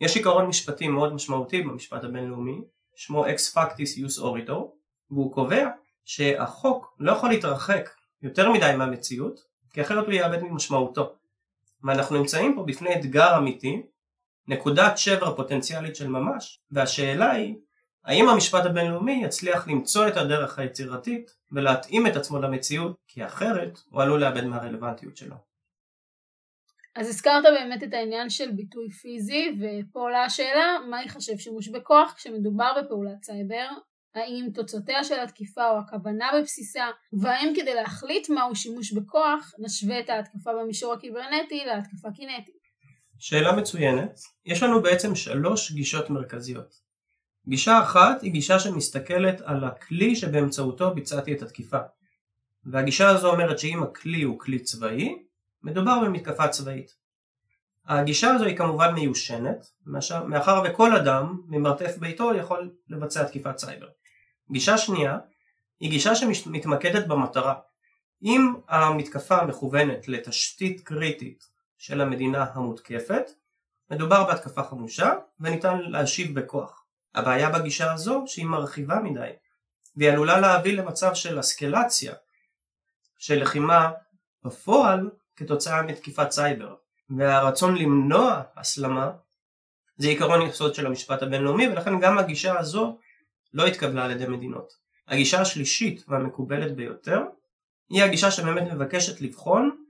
יש 0.00 0.16
עיקרון 0.16 0.46
משפטי 0.46 0.88
מאוד 0.88 1.14
משמעותי 1.14 1.62
במשפט 1.62 2.04
הבינלאומי, 2.04 2.60
שמו 2.96 3.26
ex 3.26 3.54
factis 3.54 3.98
ius 3.98 4.22
oritor, 4.22 4.62
והוא 5.10 5.34
קובע 5.34 5.68
שהחוק 6.04 6.96
לא 7.00 7.12
יכול 7.12 7.30
להתרחק 7.30 7.90
יותר 8.22 8.52
מדי 8.52 8.72
מהמציאות, 8.78 9.40
כי 9.70 9.82
אחרת 9.82 10.04
הוא 10.04 10.12
יאבד 10.12 10.42
ממשמעותו. 10.42 11.14
ואנחנו 11.84 12.16
נמצאים 12.18 12.54
פה 12.54 12.62
בפני 12.62 12.94
אתגר 12.94 13.36
אמיתי, 13.38 13.82
נקודת 14.48 14.98
שבר 14.98 15.36
פוטנציאלית 15.36 15.96
של 15.96 16.08
ממש, 16.08 16.60
והשאלה 16.70 17.30
היא 17.30 17.54
האם 18.04 18.28
המשפט 18.28 18.66
הבינלאומי 18.66 19.20
יצליח 19.24 19.68
למצוא 19.68 20.08
את 20.08 20.16
הדרך 20.16 20.58
היצירתית 20.58 21.34
ולהתאים 21.52 22.06
את 22.06 22.16
עצמו 22.16 22.38
למציאות, 22.38 22.96
כי 23.08 23.26
אחרת 23.26 23.80
הוא 23.90 24.02
עלול 24.02 24.20
לאבד 24.20 24.44
מהרלוונטיות 24.44 25.16
שלו. 25.16 25.36
אז 26.96 27.08
הזכרת 27.08 27.42
באמת 27.42 27.82
את 27.82 27.94
העניין 27.94 28.30
של 28.30 28.50
ביטוי 28.50 28.90
פיזי, 28.90 29.52
ופה 29.60 30.00
עולה 30.00 30.24
השאלה, 30.24 30.78
מה 30.90 31.02
ייחשב 31.02 31.38
שימוש 31.38 31.68
בכוח 31.68 32.14
כשמדובר 32.16 32.72
בפעולת 32.82 33.24
סייבר? 33.24 33.68
האם 34.14 34.48
תוצאותיה 34.54 35.04
של 35.04 35.20
התקיפה 35.20 35.70
או 35.70 35.78
הכוונה 35.78 36.30
בבסיסה, 36.38 36.84
והאם 37.12 37.52
כדי 37.56 37.74
להחליט 37.74 38.28
מהו 38.30 38.56
שימוש 38.56 38.92
בכוח, 38.92 39.52
נשווה 39.58 40.00
את 40.00 40.10
ההתקפה 40.10 40.50
במישור 40.52 40.92
הקיברנטי 40.92 41.62
להתקפה 41.66 42.08
קינטית? 42.14 42.64
שאלה 43.18 43.52
מצוינת. 43.56 44.20
יש 44.46 44.62
לנו 44.62 44.82
בעצם 44.82 45.14
שלוש 45.14 45.72
גישות 45.72 46.10
מרכזיות. 46.10 46.74
גישה 47.48 47.82
אחת 47.82 48.22
היא 48.22 48.32
גישה 48.32 48.58
שמסתכלת 48.58 49.40
על 49.40 49.64
הכלי 49.64 50.16
שבאמצעותו 50.16 50.94
ביצעתי 50.94 51.34
את 51.34 51.42
התקיפה. 51.42 51.78
והגישה 52.64 53.08
הזו 53.08 53.30
אומרת 53.30 53.58
שאם 53.58 53.82
הכלי 53.82 54.22
הוא 54.22 54.38
כלי 54.38 54.58
צבאי, 54.58 55.23
מדובר 55.64 56.00
במתקפה 56.04 56.48
צבאית. 56.48 56.94
הגישה 57.86 58.30
הזו 58.30 58.44
היא 58.44 58.56
כמובן 58.56 58.94
מיושנת, 58.94 59.66
מאחר 60.26 60.62
וכל 60.64 60.96
אדם 60.96 61.40
ממרתף 61.46 61.96
ביתו 61.96 62.34
יכול 62.34 62.70
לבצע 62.88 63.24
תקיפת 63.24 63.58
סייבר. 63.58 63.88
גישה 64.50 64.78
שנייה 64.78 65.18
היא 65.80 65.90
גישה 65.90 66.14
שמתמקדת 66.14 67.06
במטרה. 67.06 67.54
אם 68.22 68.54
המתקפה 68.68 69.44
מכוונת 69.44 70.08
לתשתית 70.08 70.80
קריטית 70.80 71.44
של 71.78 72.00
המדינה 72.00 72.46
המותקפת, 72.52 73.30
מדובר 73.90 74.24
בהתקפה 74.24 74.62
חמושה 74.62 75.12
וניתן 75.40 75.78
להשיב 75.80 76.40
בכוח. 76.40 76.84
הבעיה 77.14 77.50
בגישה 77.50 77.92
הזו 77.92 78.24
שהיא 78.26 78.46
מרחיבה 78.46 79.00
מדי, 79.00 79.30
והיא 79.96 80.10
עלולה 80.10 80.40
להביא 80.40 80.78
למצב 80.78 81.14
של 81.14 81.40
אסקלציה, 81.40 82.14
של 83.18 83.42
לחימה 83.42 83.90
בפועל 84.44 85.10
כתוצאה 85.36 85.82
מתקיפת 85.82 86.30
סייבר. 86.30 86.74
והרצון 87.10 87.76
למנוע 87.76 88.42
הסלמה 88.56 89.10
זה 89.96 90.08
עיקרון 90.08 90.42
יסוד 90.42 90.74
של 90.74 90.86
המשפט 90.86 91.22
הבינלאומי 91.22 91.68
ולכן 91.68 92.00
גם 92.00 92.18
הגישה 92.18 92.58
הזו 92.58 92.98
לא 93.54 93.66
התקבלה 93.66 94.04
על 94.04 94.10
ידי 94.10 94.26
מדינות. 94.26 94.72
הגישה 95.08 95.40
השלישית 95.40 96.04
והמקובלת 96.08 96.76
ביותר 96.76 97.22
היא 97.90 98.02
הגישה 98.02 98.30
שבאמת 98.30 98.72
מבקשת 98.72 99.20
לבחון 99.20 99.84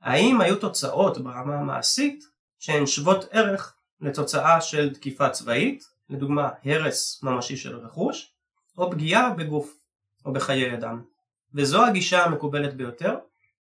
האם 0.00 0.40
היו 0.40 0.56
תוצאות 0.56 1.18
ברמה 1.18 1.54
המעשית 1.54 2.24
שהן 2.58 2.86
שוות 2.86 3.24
ערך 3.30 3.74
לתוצאה 4.00 4.60
של 4.60 4.94
תקיפה 4.94 5.30
צבאית, 5.30 5.84
לדוגמה 6.08 6.50
הרס 6.64 7.22
ממשי 7.22 7.56
של 7.56 7.76
רכוש, 7.76 8.32
או 8.78 8.90
פגיעה 8.90 9.30
בגוף 9.30 9.78
או 10.24 10.32
בחיי 10.32 10.74
אדם. 10.74 11.02
וזו 11.54 11.84
הגישה 11.84 12.24
המקובלת 12.24 12.74
ביותר, 12.74 13.16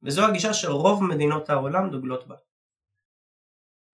וזו 0.06 0.26
הגישה 0.26 0.54
שרוב 0.54 1.04
מדינות 1.04 1.50
העולם 1.50 1.90
דוגלות 1.90 2.28
בה. 2.28 2.36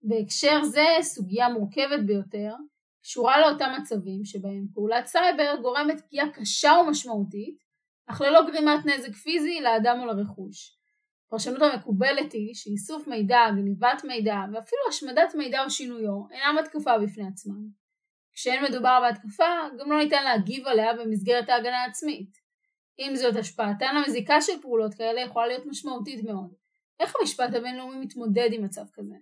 בהקשר 0.04 0.64
זה 0.64 0.86
סוגיה 1.02 1.50
מורכבת 1.50 2.06
ביותר 2.06 2.54
קשורה 3.02 3.40
לאותם 3.42 3.70
מצבים 3.82 4.26
שבהם 4.26 4.66
פעולת 4.74 5.06
סייבר 5.06 5.56
גורמת 5.62 6.02
פגיעה 6.02 6.32
קשה 6.34 6.72
ומשמעותית 6.72 7.64
אך 8.08 8.22
ללא 8.22 8.42
גרימת 8.52 8.86
נזק 8.86 9.16
פיזי 9.16 9.60
לאדם 9.62 10.00
או 10.00 10.06
לרכוש. 10.06 10.78
הפרשנות 11.28 11.62
המקובלת 11.62 12.32
היא 12.34 12.54
שאיסוף 12.54 13.08
מידע, 13.08 13.40
גניבת 13.52 14.04
מידע 14.04 14.36
ואפילו 14.54 14.82
השמדת 14.90 15.36
מידע 15.36 15.64
או 15.64 15.70
שינויו 15.70 16.24
אינם 16.32 16.58
התקפה 16.60 16.98
בפני 17.00 17.28
עצמם. 17.28 17.68
כשאין 18.34 18.64
מדובר 18.64 19.00
בהתקפה 19.02 19.54
גם 19.80 19.92
לא 19.92 19.98
ניתן 19.98 20.24
להגיב 20.24 20.68
עליה 20.68 20.94
במסגרת 20.94 21.50
ההגנה 21.50 21.84
העצמית. 21.84 22.41
עם 23.06 23.16
זאת 23.16 23.36
השפעתן 23.36 23.96
המזיקה 23.98 24.42
של 24.42 24.54
פעולות 24.62 24.94
כאלה 24.94 25.22
יכולה 25.22 25.48
להיות 25.48 25.66
משמעותית 25.66 26.24
מאוד. 26.24 26.54
איך 27.00 27.14
המשפט 27.20 27.54
הבינלאומי 27.54 27.98
מתמודד 27.98 28.50
עם 28.52 28.64
מצב 28.64 28.82
כזה? 28.94 29.16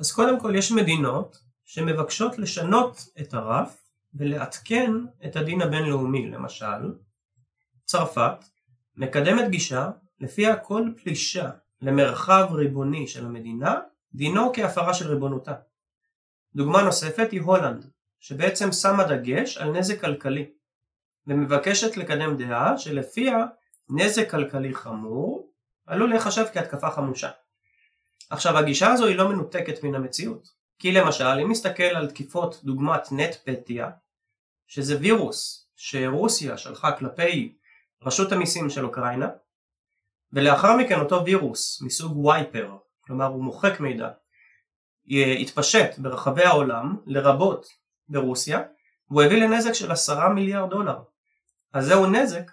אז 0.00 0.12
קודם 0.12 0.40
כל 0.40 0.54
יש 0.56 0.72
מדינות 0.72 1.38
שמבקשות 1.64 2.38
לשנות 2.38 2.96
את 3.20 3.34
הרף 3.34 3.82
ולעדכן 4.14 4.90
את 5.24 5.36
הדין 5.36 5.62
הבינלאומי 5.62 6.30
למשל 6.30 6.94
צרפת 7.84 8.44
מקדמת 8.96 9.50
גישה 9.50 9.90
לפיה 10.20 10.56
כל 10.56 10.88
פלישה 11.02 11.50
למרחב 11.80 12.48
ריבוני 12.52 13.06
של 13.06 13.26
המדינה 13.26 13.80
דינו 14.14 14.52
כהפרה 14.54 14.94
של 14.94 15.08
ריבונותה. 15.08 15.54
דוגמה 16.54 16.82
נוספת 16.82 17.30
היא 17.30 17.40
הולנד 17.40 17.90
שבעצם 18.20 18.72
שמה 18.72 19.04
דגש 19.04 19.58
על 19.58 19.70
נזק 19.70 20.00
כלכלי 20.00 20.50
ומבקשת 21.26 21.96
לקדם 21.96 22.36
דעה 22.36 22.78
שלפיה 22.78 23.36
נזק 23.88 24.30
כלכלי 24.30 24.74
חמור 24.74 25.52
עלול 25.86 26.10
להיחשב 26.10 26.44
כהתקפה 26.52 26.90
חמושה. 26.90 27.30
עכשיו 28.30 28.58
הגישה 28.58 28.92
הזו 28.92 29.06
היא 29.06 29.16
לא 29.16 29.28
מנותקת 29.28 29.84
מן 29.84 29.94
המציאות. 29.94 30.62
כי 30.82 30.92
למשל 30.92 31.24
אם 31.42 31.50
נסתכל 31.50 31.82
על 31.82 32.10
תקיפות 32.10 32.60
דוגמת 32.64 33.02
נטפטיה 33.12 33.90
שזה 34.66 34.96
וירוס 35.00 35.68
שרוסיה 35.76 36.58
שלחה 36.58 36.92
כלפי 36.92 37.58
רשות 38.02 38.32
המיסים 38.32 38.70
של 38.70 38.84
אוקראינה 38.84 39.28
ולאחר 40.32 40.76
מכן 40.76 41.00
אותו 41.00 41.24
וירוס 41.24 41.82
מסוג 41.82 42.24
וייפר 42.24 42.76
כלומר 43.00 43.24
הוא 43.24 43.44
מוחק 43.44 43.80
מידע 43.80 44.08
התפשט 45.40 45.98
ברחבי 45.98 46.44
העולם 46.44 46.96
לרבות 47.06 47.66
ברוסיה 48.08 48.62
והוא 49.10 49.22
הביא 49.22 49.42
לנזק 49.42 49.72
של 49.72 49.92
עשרה 49.92 50.28
מיליארד 50.28 50.70
דולר 50.70 50.98
אז 51.72 51.86
זהו 51.86 52.06
נזק 52.06 52.50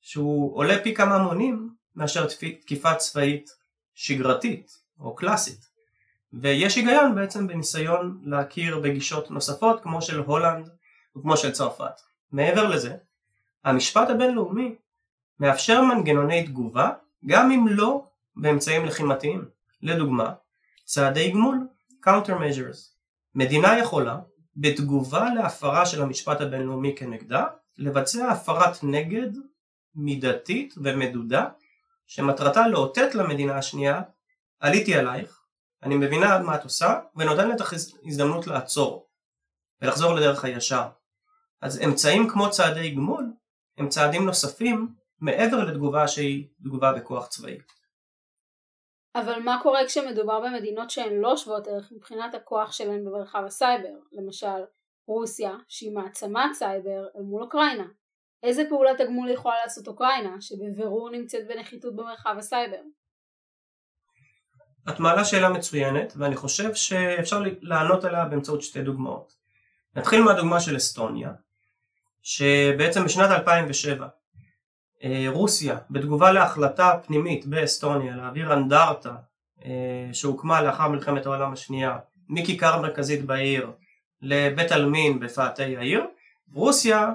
שהוא 0.00 0.56
עולה 0.56 0.82
פי 0.82 0.94
כמה 0.94 1.18
מונים 1.18 1.70
מאשר 1.96 2.26
תקיפה 2.60 2.94
צבאית 2.94 3.50
שגרתית 3.94 4.78
או 5.00 5.14
קלאסית. 5.14 5.68
ויש 6.32 6.76
היגיון 6.76 7.14
בעצם 7.14 7.46
בניסיון 7.46 8.20
להכיר 8.24 8.80
בגישות 8.80 9.30
נוספות 9.30 9.82
כמו 9.82 10.02
של 10.02 10.18
הולנד 10.18 10.70
וכמו 11.16 11.36
של 11.36 11.52
צרפת. 11.52 12.00
מעבר 12.32 12.68
לזה, 12.68 12.96
המשפט 13.64 14.10
הבינלאומי 14.10 14.74
מאפשר 15.40 15.82
מנגנוני 15.82 16.46
תגובה 16.46 16.90
גם 17.26 17.50
אם 17.50 17.66
לא 17.68 18.04
באמצעים 18.36 18.84
לחימתיים. 18.84 19.44
לדוגמה, 19.82 20.32
צעדי 20.84 21.30
גמול, 21.30 21.66
countermeasures. 22.06 22.78
מדינה 23.34 23.78
יכולה, 23.78 24.18
בתגובה 24.56 25.34
להפרה 25.34 25.86
של 25.86 26.02
המשפט 26.02 26.40
הבינלאומי 26.40 26.94
כנגדה, 26.96 27.44
לבצע 27.78 28.28
הפרת 28.28 28.76
נגד 28.82 29.30
מידתית 29.94 30.74
ומדודה 30.76 31.48
שמטרתה 32.06 32.68
לאותת 32.68 33.14
למדינה 33.14 33.58
השנייה 33.58 34.02
עליתי 34.60 34.94
עלייך, 34.94 35.42
אני 35.82 35.96
מבינה 35.96 36.38
מה 36.38 36.54
את 36.54 36.64
עושה, 36.64 37.00
ונותנת 37.16 37.60
לך 37.60 37.72
הזדמנות 38.04 38.46
לעצור 38.46 39.08
ולחזור 39.82 40.14
לדרך 40.14 40.44
הישר. 40.44 40.88
אז 41.60 41.80
אמצעים 41.84 42.28
כמו 42.28 42.50
צעדי 42.50 42.90
גמול 42.90 43.32
הם 43.78 43.88
צעדים 43.88 44.24
נוספים 44.24 44.94
מעבר 45.20 45.64
לתגובה 45.64 46.08
שהיא 46.08 46.48
תגובה 46.62 46.92
בכוח 46.92 47.26
צבאי. 47.26 47.58
אבל 49.14 49.38
מה 49.38 49.60
קורה 49.62 49.86
כשמדובר 49.86 50.40
במדינות 50.40 50.90
שהן 50.90 51.20
לא 51.20 51.36
שוות 51.36 51.66
ערך 51.66 51.92
מבחינת 51.92 52.34
הכוח 52.34 52.72
שלהן 52.72 53.04
במרחב 53.04 53.42
הסייבר, 53.46 53.94
למשל 54.12 54.64
רוסיה 55.06 55.54
שהיא 55.68 55.92
מעצמת 55.92 56.54
סייבר 56.54 57.06
אל 57.16 57.22
מול 57.22 57.42
אוקראינה? 57.42 57.86
איזה 58.42 58.62
פעולת 58.68 59.00
הגמול 59.00 59.30
יכולה 59.30 59.54
לעשות 59.64 59.88
אוקראינה 59.88 60.40
שבבירור 60.40 61.10
נמצאת 61.10 61.48
בנחיתות 61.48 61.96
במרחב 61.96 62.34
הסייבר? 62.38 62.80
את 64.88 65.00
מעלה 65.00 65.24
שאלה 65.24 65.48
מצוינת 65.48 66.12
ואני 66.16 66.36
חושב 66.36 66.74
שאפשר 66.74 67.42
לענות 67.60 68.04
עליה 68.04 68.24
באמצעות 68.24 68.62
שתי 68.62 68.82
דוגמאות. 68.82 69.32
נתחיל 69.96 70.22
מהדוגמה 70.22 70.60
של 70.60 70.76
אסטוניה 70.76 71.32
שבעצם 72.22 73.04
בשנת 73.04 73.30
2007 73.30 74.08
אה, 75.04 75.26
רוסיה 75.28 75.78
בתגובה 75.90 76.32
להחלטה 76.32 76.98
פנימית 77.06 77.46
באסטוניה 77.46 78.16
להעביר 78.16 78.52
אנדרטה 78.52 79.14
אה, 79.64 80.08
שהוקמה 80.12 80.62
לאחר 80.62 80.88
מלחמת 80.88 81.26
העולם 81.26 81.52
השנייה 81.52 81.98
מכיכר 82.28 82.82
מרכזית 82.82 83.24
בעיר 83.24 83.70
לבית 84.22 84.72
עלמין 84.72 85.20
בפאתי 85.20 85.76
העיר 85.76 86.06
רוסיה 86.52 87.12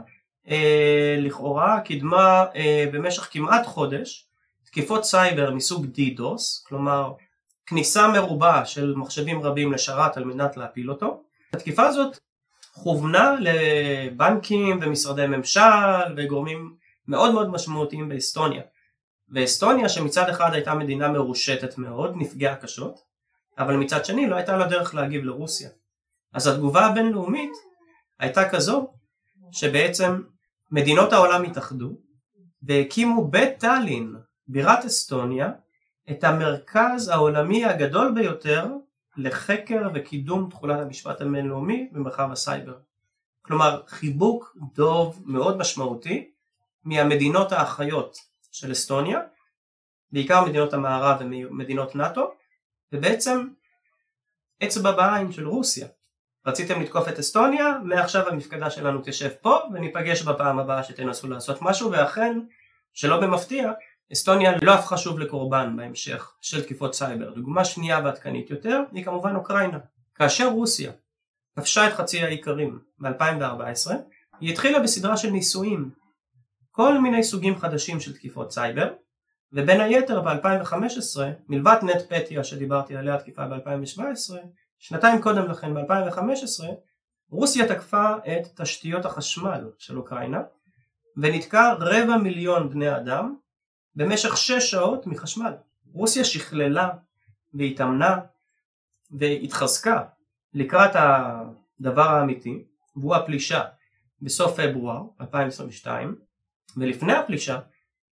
אה, 0.50 1.16
לכאורה 1.20 1.80
קידמה 1.82 2.46
אה, 2.56 2.86
במשך 2.92 3.28
כמעט 3.32 3.66
חודש 3.66 4.28
תקיפות 4.66 5.06
סייבר 5.06 5.52
מסוג 5.52 5.86
DDoS, 5.86 6.68
כלומר 6.68 7.14
כניסה 7.66 8.08
מרובה 8.08 8.66
של 8.66 8.94
מחשבים 8.98 9.42
רבים 9.42 9.74
לשרת 9.74 10.18
על 10.18 10.24
מנת 10.24 10.58
להפיל 10.58 10.92
אותו. 10.92 11.24
התקיפה 11.54 11.88
הזאת 11.88 12.18
כוונה 12.74 13.36
לבנקים 13.40 14.80
ומשרדי 14.82 15.28
ממשל 15.28 15.62
וגורמים 16.18 16.76
מאוד 17.08 17.34
מאוד 17.34 17.50
משמעותיים 17.50 18.10
באסטוניה. 18.10 18.62
ואסטוניה 19.30 19.90
שמצד 19.90 20.30
אחד 20.30 20.50
הייתה 20.54 20.74
מדינה 20.74 21.08
מרושתת 21.08 21.78
מאוד, 21.78 22.14
נפגעה 22.16 22.56
קשות, 22.56 23.00
אבל 23.58 23.76
מצד 23.76 24.06
שני 24.06 24.28
לא 24.28 24.36
הייתה 24.36 24.58
לה 24.58 24.68
דרך 24.68 24.96
להגיב 24.96 25.24
לרוסיה. 25.24 25.70
אז 26.34 26.48
התגובה 26.48 26.86
הבינלאומית 26.86 27.52
הייתה 28.20 28.50
כזו 28.50 28.94
שבעצם 29.52 30.22
מדינות 30.72 31.14
העולם 31.14 31.44
התאחדו 31.44 31.98
והקימו 32.64 33.28
בטאלין, 33.28 34.16
בירת 34.48 34.86
אסטוניה, 34.86 35.52
את 36.12 36.24
המרכז 36.24 37.08
העולמי 37.08 37.66
הגדול 37.66 38.12
ביותר 38.16 38.68
לחקר 39.18 39.90
וקידום 39.94 40.50
תכולת 40.50 40.80
המשפט 40.80 41.22
הבינלאומי 41.22 41.90
במרחב 41.92 42.32
הסייבר. 42.32 42.78
כלומר 43.42 43.82
חיבוק 43.88 44.58
דוב 44.74 45.24
מאוד 45.26 45.58
משמעותי 45.58 46.32
מהמדינות 46.84 47.52
האחיות 47.52 48.18
של 48.52 48.72
אסטוניה, 48.72 49.20
בעיקר 50.12 50.46
מדינות 50.46 50.74
המערב 50.74 51.18
ומדינות 51.22 51.96
נאט"ו, 51.96 52.34
ובעצם 52.94 53.48
אצבע 54.64 54.92
בעין 54.92 55.32
של 55.32 55.48
רוסיה. 55.48 55.88
רציתם 56.46 56.82
לתקוף 56.82 57.08
את 57.08 57.20
אסטוניה, 57.20 57.78
מעכשיו 57.84 58.28
המפקדה 58.30 58.70
שלנו 58.70 59.02
תשב 59.04 59.30
פה 59.42 59.60
וניפגש 59.74 60.22
בפעם 60.22 60.60
הבאה 60.60 60.84
שתנסו 60.84 61.28
לעשות 61.28 61.58
משהו 61.62 61.92
ואכן, 61.92 62.40
שלא 62.94 63.22
במפתיע, 63.22 63.72
אסטוניה 64.14 64.52
לא 64.62 64.74
הפכה 64.74 64.98
שוב 64.98 65.20
לקורבן 65.20 65.78
בהמשך 65.78 66.34
של 66.42 66.64
תקיפות 66.64 66.96
סייבר. 66.96 67.34
דוגמה 67.34 67.66
שנייה 67.66 68.00
ועדכנית 68.04 68.50
יותר 68.50 68.82
היא 68.92 69.06
כמובן 69.06 69.36
אוקראינה. 69.36 69.80
כאשר 70.16 70.48
רוסיה 70.48 70.92
כבשה 71.56 71.88
את 71.88 71.94
חצי 71.94 72.24
האי 72.24 72.38
קרים 72.38 72.80
ב-2014, 73.00 73.92
היא 74.40 74.52
התחילה 74.52 74.80
בסדרה 74.80 75.18
של 75.18 75.30
ניסויים, 75.30 75.90
כל 76.72 77.02
מיני 77.02 77.24
סוגים 77.24 77.60
חדשים 77.60 78.00
של 78.00 78.14
תקיפות 78.14 78.52
סייבר, 78.52 78.94
ובין 79.54 79.82
היתר 79.82 80.22
ב-2015, 80.22 81.22
מלבד 81.50 81.78
נט 81.84 82.14
פטיה 82.14 82.44
שדיברתי 82.44 82.96
עליה 82.96 83.18
תקיפה 83.18 83.46
ב-2017, 83.46 84.34
שנתיים 84.82 85.22
קודם 85.22 85.48
לכן 85.48 85.74
ב-2015, 85.74 86.64
רוסיה 87.30 87.68
תקפה 87.68 88.16
את 88.16 88.62
תשתיות 88.62 89.06
החשמל 89.06 89.70
של 89.78 89.98
אוקראינה, 89.98 90.42
ונתקע 91.18 91.74
רבע 91.80 92.18
מיליון 92.18 92.70
בני 92.70 92.96
אדם 92.96 93.36
במשך 93.96 94.38
שש 94.38 94.72
שעות 94.72 95.08
מחשמל. 95.08 95.54
רוסיה 95.94 96.24
שכללה 96.24 96.90
והתאמנה 97.54 98.20
והתחזקה 99.12 100.04
לקראת 100.54 100.92
הדבר 100.96 102.10
האמיתי, 102.10 102.64
והוא 102.96 103.16
הפלישה 103.16 103.64
בסוף 104.22 104.60
פברואר 104.60 105.02
2022, 105.22 106.16
ולפני 106.78 107.14
הפלישה 107.14 107.60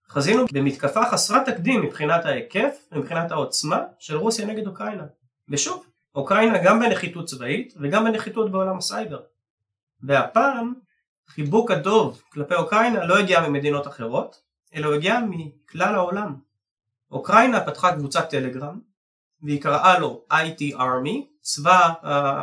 חזינו 0.08 0.44
במתקפה 0.52 1.10
חסרת 1.10 1.48
תקדים 1.48 1.82
מבחינת 1.82 2.24
ההיקף 2.24 2.88
ומבחינת 2.92 3.30
העוצמה 3.30 3.82
של 3.98 4.16
רוסיה 4.16 4.46
נגד 4.46 4.66
אוקראינה. 4.66 5.04
ושוב, 5.48 5.87
אוקראינה 6.18 6.58
גם 6.64 6.80
בנחיתות 6.80 7.26
צבאית 7.26 7.74
וגם 7.80 8.04
בנחיתות 8.04 8.50
בעולם 8.52 8.78
הסייבר. 8.78 9.20
והפעם 10.02 10.74
חיבוק 11.28 11.70
הדוב 11.70 12.22
כלפי 12.32 12.54
אוקראינה 12.54 13.04
לא 13.04 13.18
הגיע 13.18 13.48
ממדינות 13.48 13.86
אחרות, 13.86 14.42
אלא 14.74 14.94
הגיע 14.94 15.18
מכלל 15.28 15.94
העולם. 15.94 16.36
אוקראינה 17.10 17.60
פתחה 17.60 17.96
קבוצת 17.96 18.30
טלגרם 18.30 18.80
והיא 19.42 19.62
קראה 19.62 19.98
לו 19.98 20.24
IT 20.32 20.76
Army, 20.76 21.24
צבא, 21.40 21.92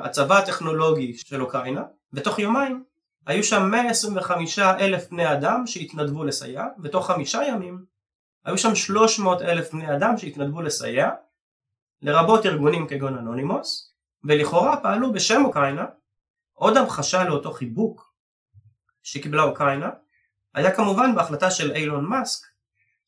הצבא 0.03 0.37
הטכנולוגי 0.37 1.17
של 1.17 1.41
אוקראינה, 1.41 1.83
ותוך 2.13 2.39
יומיים 2.39 2.83
היו 3.25 3.43
שם 3.43 3.71
125 3.71 4.59
אלף 4.59 5.09
בני 5.09 5.33
אדם 5.33 5.67
שהתנדבו 5.67 6.23
לסייע, 6.23 6.65
ותוך 6.83 7.07
חמישה 7.07 7.43
ימים 7.47 7.85
היו 8.45 8.57
שם 8.57 8.75
300 8.75 9.41
אלף 9.41 9.71
בני 9.71 9.95
אדם 9.95 10.17
שהתנדבו 10.17 10.61
לסייע, 10.61 11.09
לרבות 12.05 12.45
ארגונים 12.45 12.87
כגון 12.87 13.17
אנונימוס, 13.17 13.93
ולכאורה 14.23 14.77
פעלו 14.77 15.13
בשם 15.13 15.45
אוקראינה, 15.45 15.85
עוד 16.53 16.77
המחשה 16.77 17.23
לאותו 17.23 17.51
חיבוק 17.51 18.13
שקיבלה 19.03 19.43
אוקראינה, 19.43 19.89
היה 20.53 20.71
כמובן 20.71 21.15
בהחלטה 21.15 21.51
של 21.51 21.71
אילון 21.71 22.05
מאסק 22.05 22.45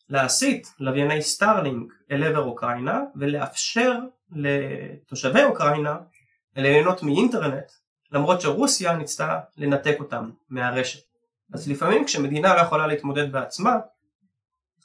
להסיט 0.09 0.67
לווייני 0.79 1.21
סטארלינג 1.21 1.91
אל 2.11 2.23
עבר 2.23 2.43
אוקראינה 2.43 3.01
ולאפשר 3.15 3.99
לתושבי 4.31 5.43
אוקראינה 5.43 5.97
ליהנות 6.55 7.03
מאינטרנט 7.03 7.71
למרות 8.11 8.41
שרוסיה 8.41 8.95
ניסתה 8.95 9.39
לנתק 9.57 9.95
אותם 9.99 10.29
מהרשת. 10.49 11.03
אז 11.53 11.69
לפעמים 11.69 12.05
כשמדינה 12.05 12.55
לא 12.55 12.61
יכולה 12.61 12.87
להתמודד 12.87 13.31
בעצמה 13.31 13.75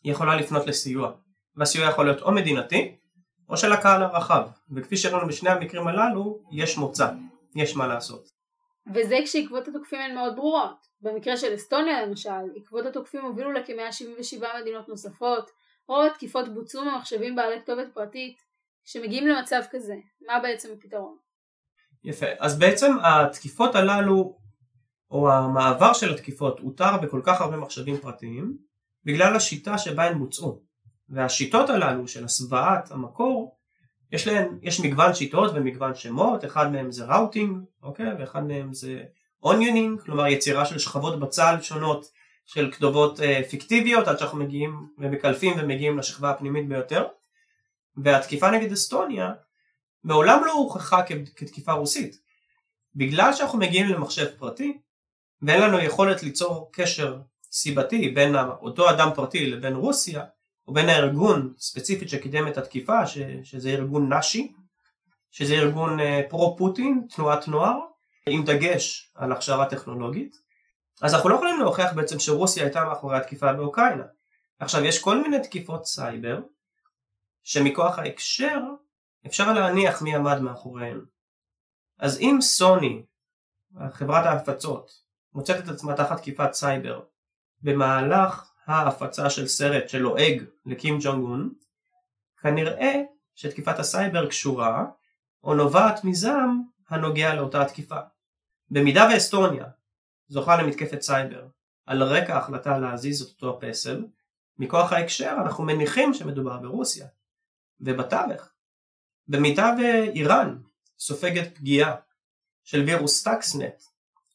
היא 0.05 0.13
יכולה 0.13 0.37
לפנות 0.37 0.67
לסיוע 0.67 1.13
והסיוע 1.57 1.89
יכול 1.89 2.05
להיות 2.05 2.23
או 2.23 2.33
מדינתי 2.33 2.97
או 3.53 3.57
של 3.57 3.73
הקהל 3.73 4.03
הרחב 4.03 4.49
וכפי 4.71 4.97
שראינו 4.97 5.29
בשני 5.29 5.51
המקרים 5.51 5.89
הללו 5.89 6.43
יש 6.53 6.79
מוצא, 6.79 7.09
יש 7.55 7.77
מה 7.77 7.87
לעשות. 7.87 8.29
וזה 8.95 9.17
כשעקבות 9.25 9.69
התוקפים 9.69 10.01
הן 10.01 10.15
מאוד 10.15 10.37
ברורות. 10.37 10.87
במקרה 11.01 11.37
של 11.37 11.55
אסטוניה 11.55 12.07
למשל, 12.07 12.31
עקבות 12.57 12.87
התוקפים 12.87 13.25
הובילו 13.25 13.53
לכ-177 13.53 14.45
מדינות 14.61 14.89
נוספות, 14.89 15.51
רוב 15.89 16.07
התקיפות 16.07 16.55
בוצעו 16.55 16.85
ממחשבים 16.85 17.37
בעלי 17.37 17.61
כתובת 17.61 17.87
פרטית, 17.95 18.43
שמגיעים 18.85 19.27
למצב 19.27 19.61
כזה, 19.71 19.95
מה 20.27 20.41
בעצם 20.43 20.69
הפתרון? 20.79 21.17
יפה, 22.05 22.27
אז 22.39 22.59
בעצם 22.59 22.93
התקיפות 23.05 23.75
הללו, 23.75 24.39
או 25.11 25.33
המעבר 25.33 25.93
של 25.93 26.15
התקיפות, 26.15 26.61
הותר 26.61 26.97
בכל 27.03 27.21
כך 27.25 27.41
הרבה 27.41 27.57
מחשבים 27.57 27.97
פרטיים, 27.97 28.57
בגלל 29.05 29.37
השיטה 29.37 29.79
שבה 29.79 30.05
הן 30.05 30.19
בוצעו. 30.19 30.72
והשיטות 31.09 31.71
הללו 31.71 32.09
של 32.09 32.25
הסוואת 32.25 32.91
המקור, 32.91 33.57
יש 34.13 34.27
להן, 34.27 34.59
יש 34.63 34.81
מגוון 34.81 35.15
שיטות 35.15 35.53
ומגוון 35.55 35.95
שמות, 35.95 36.45
אחד 36.45 36.73
מהם 36.73 36.93
זה 36.93 37.05
routing, 37.05 37.59
אוקיי, 37.83 38.07
ואחד 38.19 38.47
מהם 38.47 38.75
זה 38.75 39.03
onioning, 39.43 40.01
כלומר 40.01 40.27
יצירה 40.27 40.67
של 40.67 40.79
שכבות 40.79 41.21
בצל 41.21 41.55
שונות 41.61 42.07
של 42.47 42.73
כתובות 42.73 43.21
אה, 43.21 43.41
פיקטיביות 43.51 44.09
עד 44.09 44.19
שאנחנו 44.19 44.39
מגיעים 44.39 44.89
ומקלפים 44.99 45.55
ומגיעים 45.59 45.99
לשכבה 45.99 46.31
הפנימית 46.31 46.69
ביותר. 46.69 47.07
והתקיפה 47.97 48.51
נגד 48.51 48.73
אסטוניה 48.73 49.33
מעולם 50.05 50.43
לא 50.47 50.53
הוכחה 50.53 51.03
כתקיפה 51.37 51.73
רוסית. 51.73 52.19
בגלל 52.95 53.33
שאנחנו 53.33 53.59
מגיעים 53.59 53.89
למחשב 53.89 54.27
פרטי 54.39 54.79
ואין 55.43 55.61
לנו 55.61 55.79
יכולת 55.79 56.23
ליצור 56.23 56.71
קשר 56.73 57.19
סיבתי 57.53 58.09
בין 58.09 58.37
אותו 58.37 58.91
אדם 58.91 59.09
פרטי 59.15 59.51
לבין 59.51 59.75
רוסיה 59.75 60.25
או 60.69 60.73
בין 60.73 60.89
הארגון 60.89 61.55
ספציפית 61.59 62.09
שקידם 62.09 62.49
את 62.49 62.59
התקיפה 62.59 63.07
ש, 63.07 63.19
שזה 63.43 63.69
ארגון 63.69 64.13
נשי 64.13 64.53
שזה 65.31 65.55
ארגון 65.55 66.01
אה, 66.01 66.21
פרו 66.29 66.57
פוטין 66.59 67.07
תנועת 67.15 67.49
נוער 67.49 67.79
עם 68.27 68.45
דגש 68.45 69.13
על 69.15 69.33
הכשרה 69.33 69.71
טכנולוגית. 69.71 70.37
אז 71.03 71.15
אנחנו 71.15 71.29
לא 71.29 71.35
יכולים 71.35 71.61
להוכיח 71.61 71.93
בעצם 71.93 72.19
שרוסיה 72.19 72.65
הייתה 72.65 72.85
מאחורי 72.85 73.17
התקיפה 73.17 73.53
באוקראינה. 73.53 74.05
עכשיו 74.59 74.85
יש 74.85 75.03
כל 75.03 75.23
מיני 75.23 75.41
תקיפות 75.41 75.87
סייבר 75.87 76.41
שמכוח 77.43 77.99
ההקשר 77.99 78.61
אפשר 79.27 79.53
להניח 79.53 80.03
מי 80.03 80.15
עמד 80.15 80.41
מאחוריהן. 80.41 81.01
אז 81.99 82.21
אם 82.21 82.39
סוני, 82.41 83.03
חברת 83.93 84.27
ההפצות, 84.27 84.91
מוצאת 85.35 85.65
את 85.65 85.69
עצמה 85.69 85.95
תחת 85.95 86.19
תקיפת 86.19 86.53
סייבר 86.53 87.01
במהלך 87.63 88.52
ההפצה 88.67 89.31
של 89.31 89.49
סרט 89.49 89.89
שלועג 89.89 90.45
לקים 90.67 90.99
ג'ונג 91.01 91.25
און, 91.25 91.53
כנראה 92.43 93.03
שתקיפת 93.35 93.79
הסייבר 93.79 94.29
קשורה 94.29 94.85
או 95.45 95.55
נובעת 95.55 96.05
מזעם 96.05 96.63
הנוגע 96.89 97.35
לאותה 97.35 97.63
התקיפה. 97.63 97.99
במידה 98.71 99.09
ואסטוניה 99.13 99.65
זוכה 100.29 100.63
למתקפת 100.63 101.03
סייבר 101.03 101.47
על 101.87 102.03
רקע 102.03 102.35
ההחלטה 102.35 102.79
להזיז 102.79 103.23
את 103.23 103.29
אותו 103.29 103.57
הפסל, 103.57 104.05
מכוח 104.59 104.93
ההקשר 104.93 105.37
אנחנו 105.43 105.65
מניחים 105.65 106.15
שמדובר 106.15 106.59
ברוסיה. 106.59 107.07
ובתווך, 107.81 108.49
במידה 109.29 109.75
ואיראן 109.79 110.59
סופגת 110.99 111.57
פגיעה 111.57 111.95
של 112.65 112.81
וירוס 112.81 113.21
Stuxnet 113.21 113.83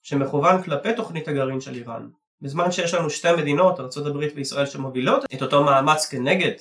שמכוון 0.01 0.63
כלפי 0.63 0.95
תוכנית 0.95 1.27
הגרעין 1.27 1.61
של 1.61 1.75
איראן, 1.75 2.09
בזמן 2.41 2.71
שיש 2.71 2.93
לנו 2.93 3.09
שתי 3.09 3.31
מדינות, 3.37 3.79
ארה"ב 3.79 4.17
וישראל 4.35 4.65
שמובילות 4.65 5.23
את 5.33 5.41
אותו 5.41 5.63
מאמץ 5.63 6.05
כנגד 6.05 6.51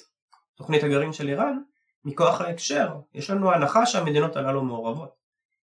תוכנית 0.54 0.82
הגרעין 0.82 1.12
של 1.12 1.28
איראן, 1.28 1.58
מכוח 2.04 2.40
ההקשר 2.40 2.88
יש 3.14 3.30
לנו 3.30 3.52
הנחה 3.52 3.86
שהמדינות 3.86 4.36
הללו 4.36 4.62
מעורבות. 4.62 5.10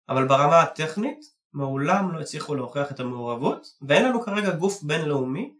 אבל 0.08 0.28
ברמה 0.28 0.60
הטכנית 0.60 1.20
מעולם 1.52 2.14
לא 2.14 2.20
הצליחו 2.20 2.54
להוכיח 2.54 2.90
את 2.90 3.00
המעורבות, 3.00 3.66
ואין 3.82 4.04
לנו 4.04 4.22
כרגע 4.22 4.50
גוף 4.50 4.82
בינלאומי 4.82 5.54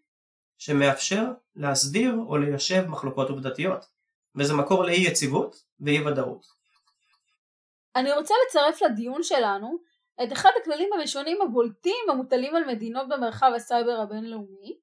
שמאפשר 0.59 1.25
להסדיר 1.57 2.15
או 2.27 2.37
ליישב 2.37 2.87
מחלוקות 2.89 3.31
עובדתיות, 3.31 3.87
וזה 4.35 4.55
מקור 4.55 4.85
לאי 4.85 5.01
יציבות 5.01 5.57
ואי 5.81 6.07
ודאות. 6.07 6.47
אני 7.97 8.13
רוצה 8.13 8.35
לצרף 8.47 8.83
לדיון 8.83 9.23
שלנו 9.23 9.79
את 10.23 10.33
אחד 10.33 10.51
הכללים 10.61 10.93
הראשונים 10.93 11.43
הבולטים 11.43 12.05
המוטלים 12.11 12.57
על 12.57 12.65
מדינות 12.65 13.09
במרחב 13.09 13.53
הסייבר 13.57 14.01
הבינלאומי, 14.01 14.79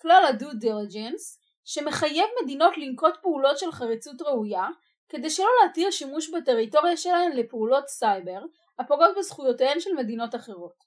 כלל 0.00 0.24
ה-due 0.24 0.64
diligence, 0.64 1.46
שמחייב 1.64 2.26
מדינות 2.42 2.78
לנקוט 2.78 3.16
פעולות 3.22 3.58
של 3.58 3.72
חריצות 3.72 4.22
ראויה 4.22 4.66
כדי 5.08 5.30
שלא 5.30 5.48
להתיר 5.62 5.90
שימוש 5.90 6.30
בטריטוריה 6.30 6.96
שלהן 6.96 7.32
לפעולות 7.32 7.88
סייבר 7.88 8.40
הפוגעות 8.78 9.16
בזכויותיהן 9.18 9.80
של 9.80 9.90
מדינות 9.96 10.34
אחרות. 10.34 10.84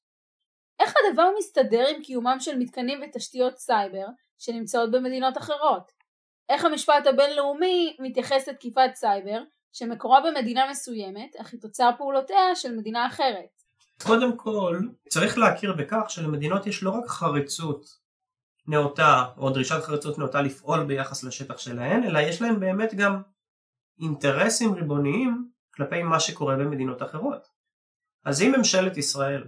איך 0.80 0.94
הדבר 0.98 1.30
מסתדר 1.38 1.88
עם 1.88 2.04
קיומם 2.04 2.38
של 2.40 2.58
מתקנים 2.58 3.02
ותשתיות 3.04 3.58
סייבר 3.58 4.06
שנמצאות 4.38 4.92
במדינות 4.92 5.38
אחרות? 5.38 5.92
איך 6.50 6.66
המשפט 6.66 7.08
הבינלאומי 7.08 7.98
מתייחס 8.00 8.48
לתקיפת 8.48 8.90
סייבר 8.96 9.44
שמקורה 9.74 10.22
במדינה 10.22 10.70
מסוימת, 10.70 11.36
אך 11.36 11.52
היא 11.54 11.62
תוצר 11.62 11.90
פעולותיה 11.98 12.56
של 12.56 12.76
מדינה 12.76 13.08
אחרת? 13.08 13.59
קודם 14.04 14.38
כל, 14.38 14.80
צריך 15.10 15.38
להכיר 15.38 15.74
בכך 15.74 16.04
שלמדינות 16.08 16.68
יש 16.68 16.84
לא 16.84 16.90
רק 16.90 17.08
חריצות 17.08 18.00
נאותה 18.68 19.26
או 19.38 19.50
דרישת 19.50 19.84
חריצות 19.84 20.18
נאותה 20.18 20.42
לפעול 20.42 20.84
ביחס 20.84 21.24
לשטח 21.24 21.58
שלהן, 21.58 22.04
אלא 22.04 22.20
יש 22.20 22.42
להן 22.42 22.60
באמת 22.60 22.94
גם 22.94 23.22
אינטרסים 24.00 24.74
ריבוניים 24.74 25.52
כלפי 25.74 26.04
מה 26.04 26.20
שקורה 26.20 26.56
במדינות 26.56 27.02
אחרות. 27.02 27.48
אז 28.26 28.42
אם 28.42 28.54
ממשלת 28.58 28.98
ישראל 28.98 29.48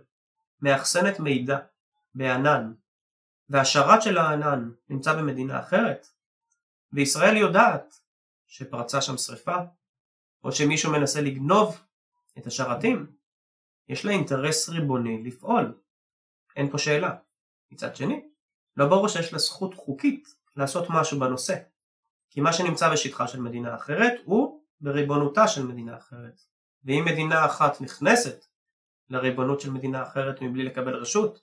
מאחסנת 0.62 1.20
מידע 1.20 1.58
בענן 2.16 2.74
והשרת 3.50 4.02
של 4.02 4.18
הענן 4.18 4.72
נמצא 4.90 5.14
במדינה 5.14 5.60
אחרת 5.60 6.08
וישראל 6.94 7.38
יודעת 7.38 7.96
שפרצה 8.48 9.02
שם 9.02 9.18
שריפה 9.18 9.56
או 10.44 10.52
שמישהו 10.52 10.92
מנסה 10.92 11.22
לגנוב 11.22 11.84
את 12.38 12.48
השרתים 12.48 13.21
יש 13.92 14.06
לה 14.06 14.12
אינטרס 14.12 14.70
ריבוני 14.70 15.24
לפעול. 15.24 15.80
אין 16.56 16.70
פה 16.70 16.78
שאלה. 16.78 17.16
מצד 17.72 17.96
שני 17.96 18.26
לא 18.78 18.88
ברור 18.88 19.08
שיש 19.08 19.34
לה 19.34 19.40
זכות 19.40 19.74
חוקית 19.74 20.36
לעשות 20.56 20.88
משהו 20.90 21.20
בנושא. 21.20 21.56
כי 22.30 22.42
מה 22.42 22.54
שנמצא 22.54 22.94
בשטחה 22.94 23.28
של 23.28 23.42
מדינה 23.42 23.76
אחרת 23.76 24.14
הוא 24.26 24.64
בריבונותה 24.82 25.48
של 25.48 25.66
מדינה 25.66 25.98
אחרת. 25.98 26.42
ואם 26.84 27.06
מדינה 27.06 27.46
אחת 27.46 27.82
נכנסת 27.82 28.46
לריבונות 29.10 29.62
של 29.62 29.72
מדינה 29.72 30.04
אחרת 30.04 30.42
מבלי 30.42 30.64
לקבל 30.64 30.96
רשות 30.96 31.42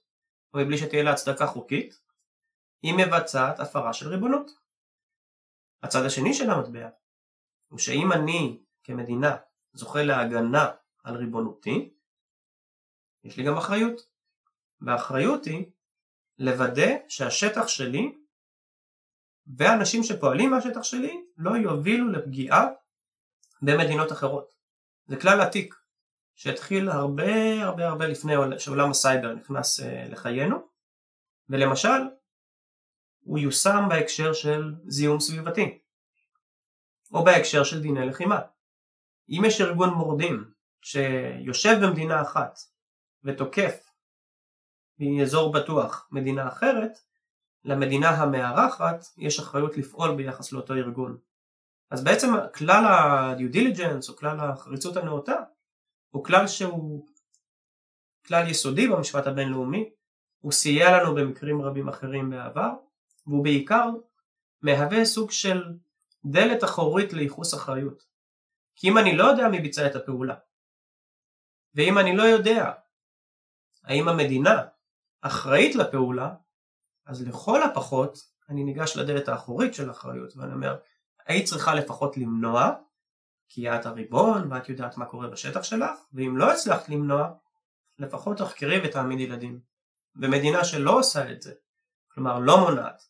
או 0.55 0.59
מבלי 0.59 0.79
שתהיה 0.79 1.03
לה 1.03 1.13
הצדקה 1.13 1.47
חוקית 1.47 2.01
היא 2.83 2.95
מבצעת 2.95 3.61
הפרה 3.61 3.93
של 3.93 4.09
ריבונות. 4.09 4.51
הצד 5.83 6.05
השני 6.05 6.35
של 6.35 6.51
המטבע 6.51 6.89
הוא 7.69 7.79
שאם 7.79 8.13
אני 8.13 8.59
כמדינה 8.85 9.37
זוכה 9.73 10.03
להגנה 10.03 10.71
על 11.05 11.17
ריבונותי 11.17 11.98
יש 13.25 13.37
לי 13.37 13.45
גם 13.45 13.57
אחריות 13.57 14.01
והאחריות 14.81 15.45
היא 15.45 15.67
לוודא 16.39 16.89
שהשטח 17.09 17.69
שלי 17.69 18.13
ואנשים 19.57 20.03
שפועלים 20.03 20.51
מהשטח 20.51 20.83
שלי 20.83 21.25
לא 21.37 21.51
יובילו 21.51 22.13
לפגיעה 22.13 22.67
במדינות 23.63 24.13
אחרות. 24.13 24.53
זה 25.07 25.17
כלל 25.17 25.41
עתיק 25.41 25.75
שהתחיל 26.35 26.89
הרבה 26.89 27.63
הרבה 27.63 27.89
הרבה 27.89 28.07
לפני 28.07 28.33
שעולם 28.59 28.91
הסייבר 28.91 29.35
נכנס 29.35 29.81
אה, 29.81 30.09
לחיינו 30.09 30.69
ולמשל 31.49 32.03
הוא 33.21 33.39
יושם 33.39 33.85
בהקשר 33.89 34.33
של 34.33 34.75
זיהום 34.87 35.21
סביבתי 35.21 35.79
או 37.13 37.25
בהקשר 37.25 37.65
של 37.65 37.83
דיני 37.83 38.07
לחימה. 38.07 38.41
אם 39.29 39.43
יש 39.47 39.61
ארגון 39.61 39.91
מורדים 39.91 40.51
שיושב 40.83 41.79
במדינה 41.83 42.23
אחת 42.23 42.59
ותוקף 43.25 43.91
מאזור 44.99 45.53
בטוח 45.53 46.09
מדינה 46.11 46.49
אחרת, 46.49 46.99
למדינה 47.65 48.09
המארחת 48.09 49.05
יש 49.17 49.39
אחריות 49.39 49.77
לפעול 49.77 50.17
ביחס 50.17 50.53
לאותו 50.53 50.75
ארגון. 50.75 51.19
אז 51.91 52.05
בעצם 52.05 52.29
כלל 52.55 52.85
ה-due 52.85 53.55
diligence 53.55 54.09
או 54.09 54.17
כלל 54.17 54.41
החריצות 54.41 54.97
הנאותה 54.97 55.37
הוא 56.11 56.25
כלל 56.25 56.47
שהוא 56.47 57.07
כלל 58.27 58.49
יסודי 58.49 58.89
במשפט 58.89 59.27
הבינלאומי, 59.27 59.91
הוא 60.39 60.53
סייע 60.53 60.99
לנו 60.99 61.15
במקרים 61.15 61.63
רבים 61.63 61.89
אחרים 61.89 62.31
בעבר, 62.31 62.71
והוא 63.27 63.45
בעיקר 63.45 63.91
מהווה 64.63 65.05
סוג 65.05 65.31
של 65.31 65.63
דלת 66.25 66.65
אחורית 66.65 67.13
לייחוס 67.13 67.55
אחריות. 67.55 68.03
כי 68.77 68.89
אם 68.89 68.99
אני 68.99 69.17
לא 69.17 69.25
יודע 69.25 69.49
מי 69.49 69.61
ביצע 69.61 69.87
את 69.87 69.97
הפעולה, 69.97 70.35
ואם 71.75 71.99
אני 71.99 72.17
לא 72.17 72.23
יודע 72.23 72.73
האם 73.89 74.09
המדינה 74.09 74.63
אחראית 75.21 75.75
לפעולה, 75.75 76.35
אז 77.07 77.27
לכל 77.27 77.63
הפחות 77.63 78.19
אני 78.49 78.65
ניגש 78.65 78.97
לדלת 78.97 79.29
האחורית 79.29 79.75
של 79.75 79.89
האחריות 79.89 80.37
ואני 80.37 80.53
אומר, 80.53 80.77
היית 81.27 81.47
צריכה 81.47 81.75
לפחות 81.75 82.17
למנוע, 82.17 82.73
כי 83.49 83.71
את 83.71 83.87
הריבון 83.87 84.53
ואת 84.53 84.69
יודעת 84.69 84.97
מה 84.97 85.07
קורה 85.07 85.29
בשטח 85.29 85.63
שלך, 85.63 85.91
ואם 86.13 86.37
לא 86.37 86.53
הצלחת 86.53 86.89
למנוע, 86.89 87.33
לפחות 87.99 88.39
תחקרי 88.39 88.81
ותעמיד 88.85 89.21
ילדים. 89.21 89.61
ומדינה 90.17 90.65
שלא 90.65 90.99
עושה 90.99 91.33
את 91.33 91.43
זה, 91.43 91.55
כלומר 92.09 92.39
לא 92.39 92.61
מונעת, 92.61 93.03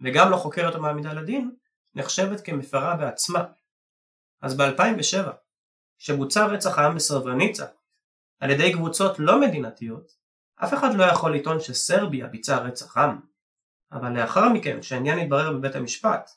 וגם 0.00 0.30
לא 0.30 0.36
חוקרת 0.36 0.74
או 0.74 0.82
מעמידה 0.82 1.12
לדין, 1.12 1.54
נחשבת 1.94 2.40
כמפרה 2.40 2.96
בעצמה. 2.96 3.44
אז 4.42 4.56
ב-2007, 4.56 5.28
כשבוצע 5.98 6.46
רצח 6.46 6.78
העם 6.78 6.94
בסרברניצה 6.94 7.66
על 8.40 8.50
ידי 8.50 8.72
קבוצות 8.72 9.18
לא 9.18 9.40
מדינתיות, 9.40 10.12
אף 10.56 10.74
אחד 10.74 10.94
לא 10.94 11.04
יכול 11.04 11.36
לטעון 11.36 11.60
שסרביה 11.60 12.26
ביצעה 12.26 12.58
רצח 12.58 12.96
עם. 12.96 13.18
אבל 13.92 14.20
לאחר 14.20 14.48
מכן, 14.48 14.80
כשהעניין 14.80 15.18
התברר 15.18 15.52
בבית 15.52 15.76
המשפט, 15.76 16.30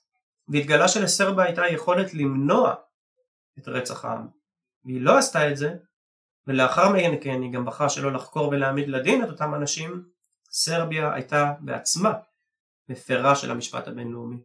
והתגלה 0.47 0.87
שלסרביה 0.87 1.45
הייתה 1.45 1.67
יכולת 1.67 2.13
למנוע 2.13 2.73
את 3.59 3.67
רצח 3.67 4.05
העם, 4.05 4.27
והיא 4.85 5.01
לא 5.01 5.17
עשתה 5.17 5.51
את 5.51 5.57
זה, 5.57 5.75
ולאחר 6.47 6.89
מכן 6.89 7.41
היא 7.41 7.53
גם 7.53 7.65
בחרה 7.65 7.89
שלא 7.89 8.11
לחקור 8.11 8.47
ולהעמיד 8.47 8.87
לדין 8.87 9.23
את 9.23 9.29
אותם 9.29 9.55
אנשים, 9.55 10.03
סרביה 10.51 11.13
הייתה 11.13 11.53
בעצמה 11.59 12.13
מפרה 12.89 13.35
של 13.35 13.51
המשפט 13.51 13.87
הבינלאומי. 13.87 14.37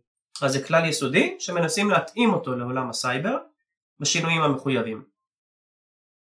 אז 0.43 0.53
זה 0.53 0.65
כלל 0.67 0.85
יסודי 0.85 1.37
שמנסים 1.39 1.91
להתאים 1.91 2.33
אותו 2.33 2.57
לעולם 2.57 2.91
הסייבר 2.91 3.39
בשינויים 4.01 4.43
המחויבים. 4.43 5.05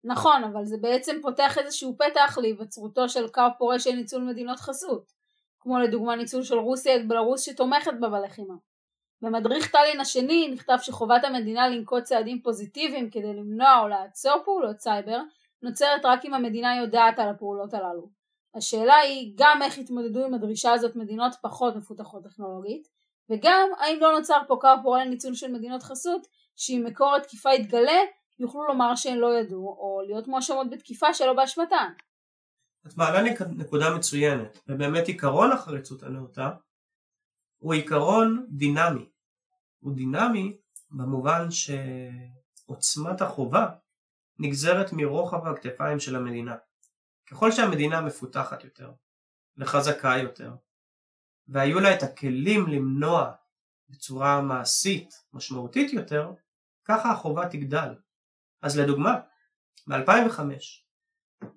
נכון, 0.03 0.43
אבל 0.43 0.65
זה 0.65 0.77
בעצם 0.77 1.19
פותח 1.21 1.57
איזשהו 1.57 1.95
פתח 1.97 2.37
להיווצרותו 2.41 3.09
של 3.09 3.27
קו 3.27 3.41
פורה 3.57 3.79
של 3.79 3.91
ניצול 3.91 4.21
מדינות 4.21 4.59
חסות, 4.59 5.11
כמו 5.59 5.79
לדוגמה 5.79 6.15
ניצול 6.15 6.43
של 6.43 6.57
רוסיה 6.57 6.95
את 6.95 7.07
בלרוס 7.07 7.41
שתומכת 7.41 7.93
בה 7.99 8.09
בלחימה. 8.09 8.53
במדריך 9.21 9.71
טאלין 9.71 9.99
השני 9.99 10.49
נכתב 10.53 10.77
שחובת 10.81 11.23
המדינה 11.23 11.69
לנקוט 11.69 12.03
צעדים 12.03 12.41
פוזיטיביים 12.41 13.09
כדי 13.09 13.33
למנוע 13.33 13.79
או 13.81 13.87
לעצור 13.87 14.41
פעולות 14.45 14.79
סייבר 14.79 15.19
נוצרת 15.61 16.05
רק 16.05 16.25
אם 16.25 16.33
המדינה 16.33 16.77
יודעת 16.77 17.19
על 17.19 17.29
הפעולות 17.29 17.73
הללו. 17.73 18.09
השאלה 18.55 18.95
היא 18.95 19.33
גם 19.35 19.61
איך 19.61 19.77
התמודדו 19.77 20.25
עם 20.25 20.33
הדרישה 20.33 20.71
הזאת 20.71 20.95
מדינות 20.95 21.31
פחות 21.41 21.75
מפותחות 21.75 22.23
טכנולוגית, 22.23 22.87
וגם 23.29 23.69
האם 23.79 23.97
לא 24.01 24.17
נוצר 24.17 24.37
פה 24.47 24.57
קו 24.61 24.67
פורה 24.83 25.05
לניצול 25.05 25.33
של 25.35 25.51
מדינות 25.51 25.83
חסות 25.83 26.27
שאם 26.55 26.83
מקור 26.87 27.15
התקיפה 27.15 27.53
יתגלה 27.53 27.99
יוכלו 28.41 28.67
לומר 28.67 28.95
שהן 28.95 29.17
לא 29.17 29.39
ידעו, 29.39 29.77
או 29.79 30.01
להיות 30.07 30.27
מואשמות 30.27 30.69
בתקיפה 30.69 31.13
שלא 31.13 31.33
באשמתן. 31.33 31.93
את 32.87 32.97
מעלה 32.97 33.21
נקודה 33.49 33.95
מצוינת, 33.95 34.59
ובאמת 34.67 35.07
עיקרון 35.07 35.51
החריצות 35.51 36.03
הנאותה 36.03 36.49
הוא 37.57 37.73
עיקרון 37.73 38.45
דינמי. 38.49 39.09
הוא 39.79 39.93
דינמי 39.95 40.57
במובן 40.91 41.47
שעוצמת 41.51 43.21
החובה 43.21 43.67
נגזרת 44.39 44.93
מרוחב 44.93 45.47
הכתפיים 45.47 45.99
של 45.99 46.15
המדינה. 46.15 46.55
ככל 47.31 47.51
שהמדינה 47.51 48.01
מפותחת 48.01 48.63
יותר 48.63 48.91
וחזקה 49.57 50.13
יותר, 50.23 50.51
והיו 51.47 51.79
לה 51.79 51.95
את 51.95 52.03
הכלים 52.03 52.67
למנוע 52.67 53.31
בצורה 53.89 54.41
מעשית 54.41 55.13
משמעותית 55.33 55.93
יותר, 55.93 56.31
ככה 56.85 57.11
החובה 57.11 57.49
תגדל. 57.49 57.95
אז 58.61 58.79
לדוגמה, 58.79 59.19
ב-2005, 59.87 60.39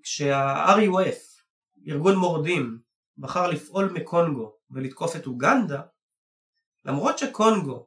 כשה-RUF, 0.03 1.43
ארגון 1.89 2.17
מורדים, 2.17 2.79
בחר 3.19 3.47
לפעול 3.47 3.91
מקונגו 3.93 4.57
ולתקוף 4.71 5.17
את 5.17 5.27
אוגנדה, 5.27 5.83
למרות 6.85 7.19
שקונגו 7.19 7.87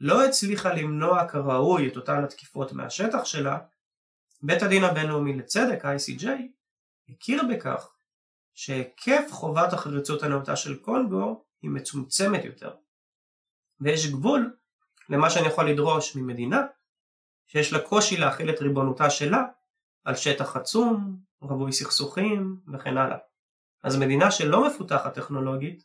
לא 0.00 0.24
הצליחה 0.24 0.74
למנוע 0.74 1.28
כראוי 1.28 1.88
את 1.88 1.96
אותן 1.96 2.24
התקיפות 2.24 2.72
מהשטח 2.72 3.24
שלה, 3.24 3.58
בית 4.42 4.62
הדין 4.62 4.84
הבינלאומי 4.84 5.36
לצדק, 5.36 5.84
ה-ICJ, 5.84 6.26
הכיר 7.08 7.42
בכך 7.50 7.92
שהיקף 8.54 9.28
חובת 9.30 9.72
החריצות 9.72 10.22
הנאותה 10.22 10.56
של 10.56 10.76
קונגו 10.76 11.44
היא 11.62 11.70
מצומצמת 11.70 12.44
יותר. 12.44 12.74
ויש 13.80 14.10
גבול 14.10 14.56
למה 15.08 15.30
שאני 15.30 15.46
יכול 15.46 15.70
לדרוש 15.70 16.16
ממדינה 16.16 16.66
שיש 17.48 17.72
לה 17.72 17.78
קושי 17.78 18.16
להכיל 18.16 18.50
את 18.50 18.60
ריבונותה 18.60 19.10
שלה 19.10 19.44
על 20.04 20.14
שטח 20.14 20.56
עצום, 20.56 21.16
רווי 21.40 21.72
סכסוכים 21.72 22.56
וכן 22.72 22.98
הלאה. 22.98 23.18
אז 23.82 23.96
מדינה 23.96 24.30
שלא 24.30 24.66
מפותחת 24.66 25.14
טכנולוגית 25.14 25.84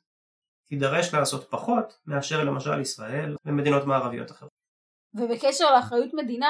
תידרש 0.67 1.13
לעשות 1.13 1.49
פחות 1.49 1.99
מאשר 2.05 2.43
למשל 2.43 2.79
ישראל 2.79 3.35
ומדינות 3.45 3.85
מערביות 3.85 4.31
אחרות. 4.31 4.51
ובקשר 5.13 5.75
לאחריות 5.75 6.13
מדינה, 6.13 6.49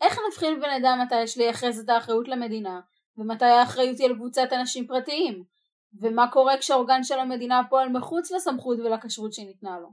איך 0.00 0.18
נבחין 0.28 0.54
ונדע 0.54 0.94
מתי 1.04 1.22
יש 1.22 1.38
לייחס 1.38 1.80
את 1.84 1.88
האחריות 1.88 2.28
למדינה, 2.28 2.80
ומתי 3.16 3.44
האחריות 3.44 3.98
היא 3.98 4.06
על 4.06 4.14
קבוצת 4.14 4.48
אנשים 4.60 4.86
פרטיים, 4.86 5.44
ומה 6.00 6.30
קורה 6.30 6.58
כשהאורגן 6.58 7.04
של 7.04 7.18
המדינה 7.18 7.60
פועל 7.70 7.88
מחוץ 7.88 8.32
לסמכות 8.32 8.78
ולכשרות 8.78 9.32
שניתנה 9.32 9.78
לו. 9.78 9.88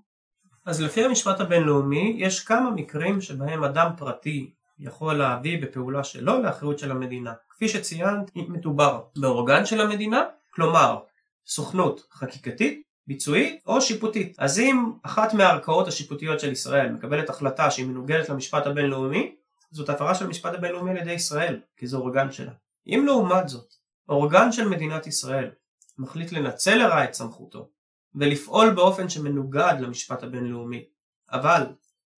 אז 0.65 0.81
לפי 0.81 1.05
המשפט 1.05 1.39
הבינלאומי 1.39 2.15
יש 2.17 2.39
כמה 2.39 2.71
מקרים 2.71 3.21
שבהם 3.21 3.63
אדם 3.63 3.91
פרטי 3.97 4.53
יכול 4.79 5.13
להביא 5.13 5.61
בפעולה 5.61 6.03
שלו 6.03 6.41
לאחריות 6.41 6.79
של 6.79 6.91
המדינה. 6.91 7.33
כפי 7.49 7.69
שציינת, 7.69 8.31
מדובר 8.35 9.01
באורגן 9.15 9.65
של 9.65 9.81
המדינה, 9.81 10.23
כלומר 10.49 10.99
סוכנות 11.47 12.07
חקיקתית, 12.13 12.89
ביצועית 13.07 13.63
או 13.65 13.81
שיפוטית. 13.81 14.35
אז 14.39 14.59
אם 14.59 14.91
אחת 15.03 15.33
מהערכאות 15.33 15.87
השיפוטיות 15.87 16.39
של 16.39 16.51
ישראל 16.51 16.91
מקבלת 16.91 17.29
החלטה 17.29 17.71
שהיא 17.71 17.85
מנוגדת 17.85 18.29
למשפט 18.29 18.65
הבינלאומי, 18.67 19.35
זאת 19.71 19.89
הפרה 19.89 20.15
של 20.15 20.25
המשפט 20.25 20.53
הבינלאומי 20.53 20.91
על 20.91 20.97
ידי 20.97 21.11
ישראל, 21.11 21.59
כי 21.77 21.87
זה 21.87 21.97
אורגן 21.97 22.31
שלה. 22.31 22.51
אם 22.87 23.03
לעומת 23.05 23.49
זאת, 23.49 23.73
אורגן 24.09 24.51
של 24.51 24.67
מדינת 24.67 25.07
ישראל 25.07 25.49
מחליט 25.97 26.31
לנצל 26.31 26.75
לרעה 26.75 27.03
את 27.03 27.13
סמכותו 27.13 27.69
ולפעול 28.15 28.69
באופן 28.69 29.09
שמנוגד 29.09 29.73
למשפט 29.79 30.23
הבינלאומי, 30.23 30.85
אבל 31.31 31.63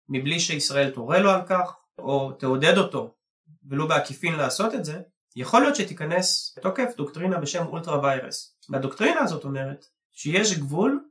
מבלי 0.10 0.40
שישראל 0.40 0.90
תורה 0.90 1.20
לו 1.20 1.32
על 1.32 1.42
כך, 1.48 1.76
או 2.04 2.32
תעודד 2.32 2.78
אותו, 2.78 3.14
ולו 3.70 3.88
בעקיפין 3.88 4.36
לעשות 4.36 4.74
את 4.74 4.86
זה, 4.86 5.02
יכול 5.36 5.62
להיות 5.62 5.76
שתיכנס 5.76 6.56
לתוקף 6.58 6.94
דוקטרינה 6.98 7.38
בשם 7.38 7.66
אולטרה 7.66 8.00
ויירס. 8.04 8.58
והדוקטרינה 8.70 9.20
הזאת 9.22 9.44
אומרת 9.44 9.86
שיש 10.12 10.60
גבול 10.60 11.06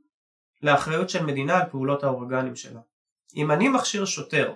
לאחריות 0.63 1.11
של 1.11 1.25
מדינה 1.25 1.59
על 1.59 1.71
פעולות 1.71 2.05
האורגנים 2.05 2.57
שלה. 2.57 2.81
אם 3.37 3.51
אני 3.51 3.69
מכשיר 3.69 4.05
שוטר 4.05 4.55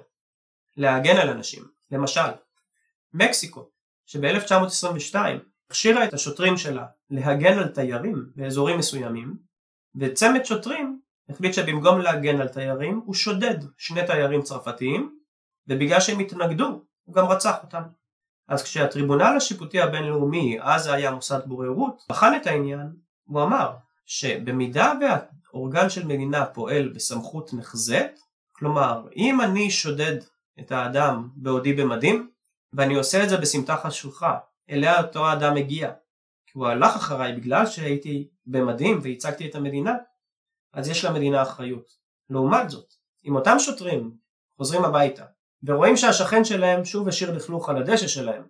להגן 0.77 1.17
על 1.17 1.31
אנשים, 1.31 1.65
למשל, 1.91 2.31
מקסיקו, 3.13 3.71
שב-1922 4.07 5.17
הכשירה 5.71 6.05
את 6.05 6.15
השוטרים 6.15 6.57
שלה 6.57 6.87
להגן 7.11 7.59
על 7.59 7.69
תיירים 7.69 8.27
באזורים 8.37 8.79
מסוימים, 8.79 9.37
וצמד 10.01 10.45
שוטרים 10.45 11.01
החליט 11.29 11.55
שבמקום 11.55 12.01
להגן 12.01 12.41
על 12.41 12.49
תיירים 12.49 13.03
הוא 13.05 13.15
שודד 13.15 13.59
שני 13.79 14.07
תיירים 14.07 14.43
צרפתיים, 14.43 15.19
ובגלל 15.69 16.01
שהם 16.01 16.19
התנגדו 16.19 16.83
הוא 17.05 17.15
גם 17.15 17.27
רצח 17.27 17.57
אותם. 17.63 17.83
אז 18.49 18.63
כשהטריבונל 18.63 19.35
השיפוטי 19.37 19.81
הבינלאומי, 19.81 20.59
אז 20.61 20.87
היה 20.87 21.11
מוסד 21.11 21.41
בוררות, 21.47 22.05
בחן 22.09 22.33
את 22.43 22.47
העניין, 22.47 22.93
הוא 23.25 23.43
אמר 23.43 23.73
שבמידה 24.07 24.93
והאורגן 25.01 25.91
של 25.91 26.07
מדינה 26.07 26.47
פועל 26.47 26.89
בסמכות 26.89 27.55
נחזית, 27.55 28.21
כלומר 28.53 29.09
אם 29.17 29.41
אני 29.41 29.71
שודד 29.71 30.17
את 30.61 30.73
האדם 30.73 31.29
בעודי 31.37 31.73
במדים, 31.73 32.31
ואני 32.73 32.95
עושה 32.95 33.25
את 33.25 33.29
זה 33.29 33.37
בסמטה 33.37 33.77
חשוכה, 33.77 34.39
אליה 34.71 35.01
אותו 35.01 35.27
האדם 35.27 35.55
מגיע, 35.55 35.93
כי 36.47 36.53
הוא 36.55 36.67
הלך 36.67 36.97
אחריי 36.97 37.33
בגלל 37.33 37.67
שהייתי 37.67 38.29
במדים 38.47 38.99
וייצגתי 39.03 39.51
את 39.51 39.55
המדינה, 39.55 39.95
אז 40.73 40.89
יש 40.89 41.05
למדינה 41.05 41.43
אחריות. 41.43 41.87
לעומת 42.31 42.71
זאת, 42.71 42.95
אם 43.25 43.37
אותם 43.37 43.57
שוטרים 43.59 44.17
חוזרים 44.57 44.85
הביתה 44.85 45.25
ורואים 45.67 45.97
שהשכן 45.97 46.45
שלהם 46.45 46.85
שוב 46.85 47.09
השאיר 47.09 47.33
לכלוך 47.37 47.69
על 47.69 47.77
הדשא 47.77 48.07
שלהם 48.07 48.43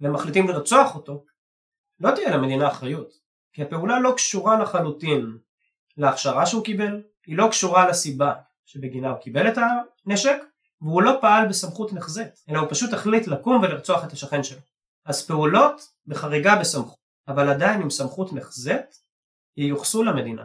ומחליטים 0.00 0.48
לרצוח 0.48 0.94
אותו, 0.94 1.24
לא 2.00 2.10
תהיה 2.14 2.36
למדינה 2.36 2.68
אחריות, 2.68 3.12
כי 3.52 3.62
הפעולה 3.62 4.00
לא 4.00 4.12
קשורה 4.16 4.58
לחלוטין 4.58 5.38
להכשרה 5.96 6.46
שהוא 6.46 6.64
קיבל, 6.64 7.02
היא 7.26 7.38
לא 7.38 7.48
קשורה 7.50 7.88
לסיבה 7.88 8.34
שבגינה 8.66 9.10
הוא 9.10 9.18
קיבל 9.18 9.48
את 9.48 9.58
הנשק, 10.06 10.36
והוא 10.80 11.02
לא 11.02 11.18
פעל 11.20 11.48
בסמכות 11.48 11.92
נחזית, 11.92 12.44
אלא 12.48 12.58
הוא 12.58 12.70
פשוט 12.70 12.92
החליט 12.92 13.26
לקום 13.26 13.62
ולרצוח 13.62 14.04
את 14.04 14.12
השכן 14.12 14.42
שלו. 14.42 14.60
אז 15.04 15.26
פעולות 15.26 15.92
בחריגה 16.06 16.56
בסמכות, 16.60 16.98
אבל 17.28 17.48
עדיין 17.48 17.82
עם 17.82 17.90
סמכות 17.90 18.32
נחזית, 18.32 19.02
ייוחסו 19.56 20.02
למדינה, 20.02 20.44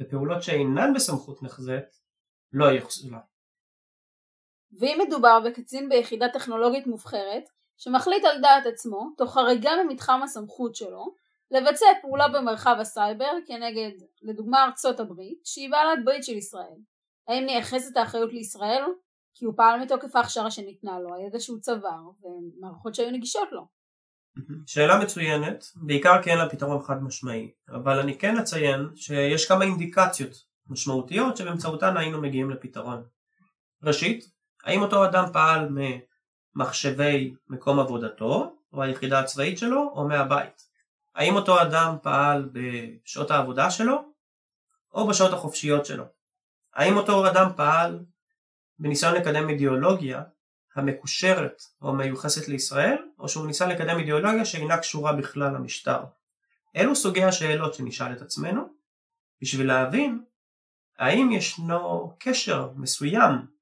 ופעולות 0.00 0.42
שאינן 0.42 0.92
בסמכות 0.94 1.42
נחזית, 1.42 2.00
לא 2.52 2.64
ייוחסו 2.64 3.10
לה. 3.10 3.18
ואם 4.80 4.98
מדובר 5.06 5.40
בקצין 5.44 5.88
ביחידה 5.88 6.28
טכנולוגית 6.28 6.86
מובחרת, 6.86 7.44
שמחליט 7.76 8.24
על 8.24 8.40
דעת 8.40 8.66
עצמו, 8.66 9.10
תוך 9.16 9.34
חריגה 9.34 9.70
ממתחם 9.84 10.20
הסמכות 10.24 10.74
שלו, 10.74 11.14
לבצע 11.50 11.86
פעולה 12.02 12.28
במרחב 12.28 12.76
הסייבר 12.80 13.30
כנגד, 13.46 13.90
לדוגמה 14.22 14.64
ארצות 14.64 15.00
הברית, 15.00 15.38
שהיא 15.44 15.70
בעלת 15.70 16.04
ברית 16.04 16.24
של 16.24 16.36
ישראל. 16.36 16.78
האם 17.28 17.44
נייחס 17.44 17.90
את 17.92 17.96
האחריות 17.96 18.32
לישראל? 18.32 18.82
כי 19.34 19.44
הוא 19.44 19.54
פעל 19.56 19.80
מתוקף 19.80 20.16
ההכשרה 20.16 20.50
שניתנה 20.50 21.00
לו, 21.00 21.14
הידע 21.14 21.40
שהוא 21.40 21.58
צבר, 21.60 22.00
ומערכות 22.22 22.94
שהיו 22.94 23.10
נגישות 23.10 23.48
לו. 23.52 23.66
שאלה 24.66 24.98
מצוינת, 25.02 25.64
בעיקר 25.76 26.22
כי 26.22 26.30
אין 26.30 26.38
לה 26.38 26.48
פתרון 26.48 26.82
חד 26.82 27.02
משמעי, 27.02 27.50
אבל 27.68 27.98
אני 27.98 28.18
כן 28.18 28.38
אציין 28.38 28.80
שיש 28.94 29.48
כמה 29.48 29.64
אינדיקציות 29.64 30.32
משמעותיות 30.66 31.36
שבאמצעותן 31.36 31.96
היינו 31.96 32.22
מגיעים 32.22 32.50
לפתרון. 32.50 33.02
ראשית, 33.82 34.24
האם 34.66 34.82
אותו 34.82 35.04
אדם 35.04 35.24
פעל 35.32 35.68
ממחשבי 36.56 37.34
מקום 37.48 37.78
עבודתו, 37.78 38.56
או 38.72 38.82
היחידה 38.82 39.20
הצבאית 39.20 39.58
שלו, 39.58 39.92
או 39.94 40.08
מהבית? 40.08 40.68
האם 41.14 41.36
אותו 41.36 41.62
אדם 41.62 41.96
פעל 42.02 42.48
בשעות 42.52 43.30
העבודה 43.30 43.70
שלו, 43.70 44.12
או 44.94 45.06
בשעות 45.06 45.32
החופשיות 45.32 45.86
שלו? 45.86 46.04
האם 46.74 46.96
אותו 46.96 47.30
אדם 47.30 47.50
פעל 47.56 47.98
בניסיון 48.78 49.14
לקדם 49.14 49.48
אידיאולוגיה 49.48 50.22
המקושרת 50.74 51.62
או 51.82 51.92
מיוחסת 51.92 52.48
לישראל, 52.48 52.98
או 53.18 53.28
שהוא 53.28 53.46
ניסה 53.46 53.66
לקדם 53.66 53.98
אידיאולוגיה 53.98 54.44
שאינה 54.44 54.78
קשורה 54.78 55.12
בכלל 55.12 55.54
למשטר. 55.54 56.04
אלו 56.76 56.96
סוגי 56.96 57.24
השאלות 57.24 57.74
שנשאל 57.74 58.12
את 58.12 58.22
עצמנו, 58.22 58.68
בשביל 59.42 59.66
להבין 59.66 60.24
האם 60.98 61.32
ישנו 61.32 62.16
קשר 62.18 62.70
מסוים 62.76 63.55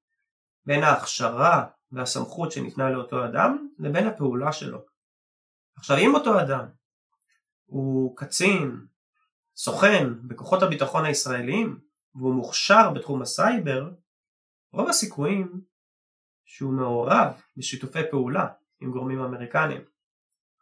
בין 0.65 0.83
ההכשרה 0.83 1.65
והסמכות 1.91 2.51
שניתנה 2.51 2.89
לאותו 2.89 3.25
אדם 3.25 3.67
לבין 3.79 4.07
הפעולה 4.07 4.53
שלו. 4.53 4.79
עכשיו 5.77 5.97
אם 5.97 6.15
אותו 6.15 6.41
אדם 6.41 6.65
הוא 7.65 8.17
קצין, 8.17 8.85
סוכן 9.55 10.27
בכוחות 10.27 10.63
הביטחון 10.63 11.05
הישראליים 11.05 11.79
והוא 12.15 12.33
מוכשר 12.33 12.89
בתחום 12.89 13.21
הסייבר, 13.21 13.91
רוב 14.71 14.89
הסיכויים 14.89 15.61
שהוא 16.45 16.73
מעורב 16.73 17.33
בשיתופי 17.57 17.99
פעולה 18.11 18.47
עם 18.81 18.91
גורמים 18.91 19.19
אמריקניים 19.19 19.81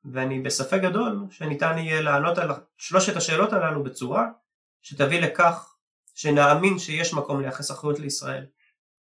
ואני 0.05 0.39
בספק 0.39 0.79
גדול 0.81 1.25
שניתן 1.29 1.77
יהיה 1.77 2.01
לענות 2.01 2.37
על 2.37 2.51
שלושת 2.77 3.17
השאלות 3.17 3.53
הללו 3.53 3.83
בצורה 3.83 4.27
שתביא 4.81 5.21
לכך 5.21 5.75
שנאמין 6.15 6.79
שיש 6.79 7.13
מקום 7.13 7.41
לייחס 7.41 7.71
אחריות 7.71 7.99
לישראל 7.99 8.45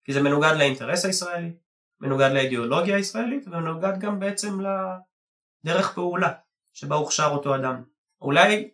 כי 0.09 0.13
זה 0.13 0.23
מנוגד 0.23 0.53
לאינטרס 0.59 1.05
הישראלי, 1.05 1.53
מנוגד 2.01 2.31
לאידיאולוגיה 2.33 2.97
הישראלית 2.97 3.47
ומנוגד 3.47 3.99
גם 4.01 4.21
בעצם 4.21 4.59
לדרך 4.61 5.95
פעולה 5.95 6.33
שבה 6.73 6.97
הוכשר 6.97 7.29
אותו 7.33 7.57
אדם. 7.57 7.83
אולי 8.21 8.71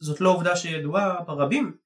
זאת 0.00 0.20
לא 0.20 0.30
עובדה 0.30 0.56
שידועה 0.56 1.22
ברבים, 1.22 1.76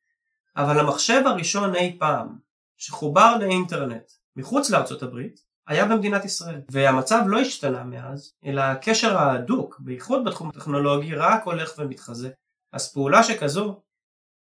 אבל 0.57 0.81
המחשב 0.81 1.23
הראשון 1.27 1.75
אי 1.75 1.97
פעם 1.99 2.39
שחובר 2.77 3.37
לאינטרנט 3.41 4.13
מחוץ 4.37 4.71
לארצות 4.71 5.03
הברית 5.03 5.45
היה 5.67 5.87
במדינת 5.87 6.25
ישראל 6.25 6.61
והמצב 6.71 7.23
לא 7.27 7.41
השתנה 7.41 7.85
מאז 7.85 8.35
אלא 8.45 8.61
הקשר 8.61 9.19
ההדוק 9.19 9.81
בייחוד 9.81 10.25
בתחום 10.25 10.49
הטכנולוגי 10.49 11.15
רק 11.15 11.45
הולך 11.45 11.73
ומתחזק 11.79 12.33
אז 12.73 12.93
פעולה 12.93 13.23
שכזו 13.23 13.83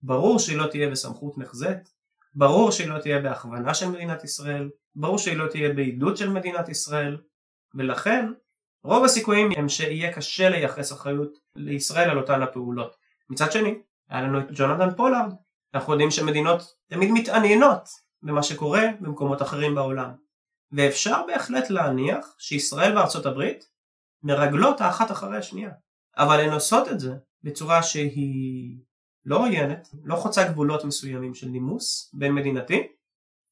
ברור 0.02 0.40
שהיא 0.40 0.58
לא 0.58 0.68
תהיה 0.68 0.90
בסמכות 0.90 1.38
נחזית 1.38 2.01
ברור 2.34 2.72
שהיא 2.72 2.88
לא 2.88 3.00
תהיה 3.00 3.20
בהכוונה 3.20 3.74
של 3.74 3.88
מדינת 3.88 4.24
ישראל 4.24 4.70
ברור 4.96 5.18
שהיא 5.18 5.38
לא 5.38 5.48
תהיה 5.48 5.74
בעידוד 5.74 6.18
של 6.18 6.30
מדינת 6.30 6.70
ישראל 6.70 7.18
ולכן 7.76 8.26
רוב 8.84 9.04
הסיכויים 9.04 9.50
הם 9.56 9.70
שיהיה 9.70 10.14
קשה 10.14 10.50
לייחס 10.50 10.94
אחריות 10.94 11.38
לישראל 11.56 12.10
על 12.10 12.18
אותן 12.18 12.42
הפעולות 12.42 12.96
מצד 13.30 13.52
שני 13.52 13.76
היה 14.10 14.22
לנו 14.22 14.40
את 14.40 14.46
ג'ונתן 14.54 14.96
פולארד 14.96 15.34
אנחנו 15.74 15.94
יודעים 15.94 16.12
שמדינות 16.12 16.76
תמיד 16.90 17.10
מתעניינות 17.12 17.90
במה 18.24 18.44
שקורה 18.44 18.84
במקומות 19.00 19.42
אחרים 19.42 19.76
בעולם. 19.76 20.12
ואפשר 20.72 21.24
בהחלט 21.28 21.70
להניח 21.70 22.36
שישראל 22.40 22.98
וארצות 22.98 23.26
הברית 23.26 23.66
מרגלות 24.24 24.82
האחת 24.82 25.12
אחרי 25.12 25.38
השנייה. 25.38 25.72
אבל 26.18 26.40
הן 26.40 26.54
עושות 26.54 26.88
את 26.88 27.00
זה 27.00 27.14
בצורה 27.44 27.84
שהיא 27.84 28.78
לא 29.26 29.38
עוינת, 29.38 29.88
לא 30.04 30.16
חוצה 30.16 30.48
גבולות 30.48 30.86
מסוימים 30.86 31.34
של 31.34 31.48
נימוס 31.48 32.12
בין 32.14 32.34
מדינתי, 32.34 32.88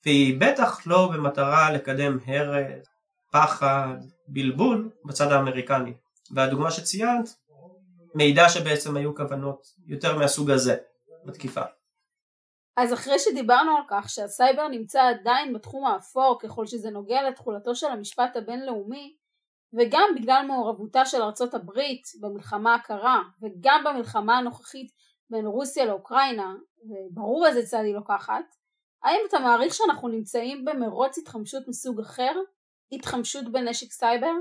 והיא 0.06 0.40
בטח 0.40 0.88
לא 0.88 1.10
במטרה 1.14 1.72
לקדם 1.72 2.18
הרס, 2.26 2.88
פחד, 3.32 3.96
בלבול 4.28 4.90
בצד 5.06 5.32
האמריקני. 5.32 5.94
והדוגמה 6.32 6.72
שציינת 6.72 7.36
מעידה 8.16 8.50
שבעצם 8.50 8.98
היו 8.98 9.16
כוונות 9.16 9.68
יותר 9.88 10.18
מהסוג 10.18 10.52
הזה 10.52 10.78
בתקיפה. 11.26 11.62
אז 12.78 12.94
אחרי 12.94 13.20
שדיברנו 13.20 13.78
על 13.78 13.84
כך 13.90 14.10
שהסייבר 14.10 14.68
נמצא 14.68 15.02
עדיין 15.02 15.54
בתחום 15.54 15.86
האפור 15.86 16.40
ככל 16.42 16.66
שזה 16.66 16.90
נוגע 16.90 17.30
לתכולתו 17.30 17.76
של 17.76 17.88
המשפט 17.88 18.36
הבינלאומי, 18.36 19.16
וגם 19.74 20.10
בגלל 20.16 20.46
מעורבותה 20.48 21.06
של 21.06 21.22
ארצות 21.22 21.54
הברית 21.54 22.04
במלחמה 22.22 22.76
הקרה 22.76 23.22
וגם 23.42 23.84
במלחמה 23.86 24.38
הנוכחית 24.38 24.92
בין 25.30 25.46
רוסיה 25.46 25.86
לאוקראינה, 25.86 26.56
וברור 26.86 27.48
איזה 27.48 27.66
צד 27.66 27.82
היא 27.84 27.96
לוקחת, 27.96 28.56
האם 29.04 29.20
אתה 29.30 29.40
מעריך 29.40 29.74
שאנחנו 29.74 30.08
נמצאים 30.08 30.66
במרוץ 30.66 31.18
התחמשות 31.18 31.68
מסוג 31.68 32.00
אחר? 32.00 32.32
התחמשות 32.92 33.52
בנשק 33.52 33.92
סייבר? 33.92 34.32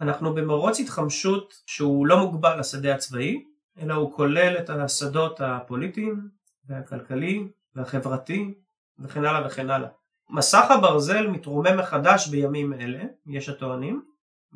אנחנו 0.00 0.34
במרוץ 0.34 0.80
התחמשות 0.80 1.62
שהוא 1.66 2.06
לא 2.06 2.16
מוגבל 2.16 2.60
לשדה 2.60 2.94
הצבאי, 2.94 3.44
אלא 3.78 3.94
הוא 3.94 4.12
כולל 4.12 4.56
את 4.58 4.70
השדות 4.70 5.40
הפוליטיים 5.40 6.28
והכלכלי 6.64 7.48
והחברתי 7.74 8.54
וכן 8.98 9.24
הלאה 9.24 9.46
וכן 9.46 9.70
הלאה. 9.70 9.88
מסך 10.30 10.70
הברזל 10.70 11.26
מתרומם 11.26 11.78
מחדש 11.78 12.28
בימים 12.28 12.72
אלה, 12.72 13.04
יש 13.26 13.48
הטוענים, 13.48 14.04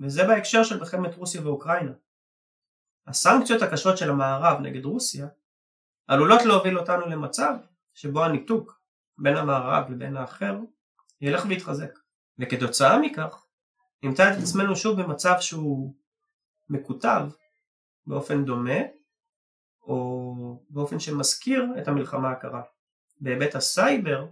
וזה 0.01 0.25
בהקשר 0.25 0.65
של 0.65 0.79
מלחמת 0.79 1.17
רוסיה 1.17 1.47
ואוקראינה. 1.47 1.93
הסנקציות 3.07 3.63
הקשות 3.63 3.99
של 3.99 4.11
המערב 4.11 4.61
נגד 4.61 4.85
רוסיה 4.85 5.27
עלולות 6.07 6.43
להוביל 6.43 6.79
אותנו 6.79 7.07
למצב 7.07 7.55
שבו 7.95 8.25
הניתוק 8.25 8.81
בין 9.19 9.37
המערב 9.37 9.91
לבין 9.91 10.17
האחר 10.17 10.59
ילך 11.21 11.45
ויתחזק. 11.49 11.99
וכתוצאה 12.39 12.99
מכך 12.99 13.47
נמצא 14.03 14.33
את 14.33 14.39
עצמנו 14.43 14.77
שוב 14.77 15.03
במצב 15.03 15.35
שהוא 15.41 15.95
מקוטב 16.69 17.27
באופן 18.07 18.45
דומה 18.45 18.81
או 19.83 20.65
באופן 20.71 21.01
שמזכיר 21.01 21.67
את 21.79 21.89
המלחמה 21.89 22.31
הקרה. 22.31 22.63
בהיבט 23.21 23.55
הסייבר 23.55 24.27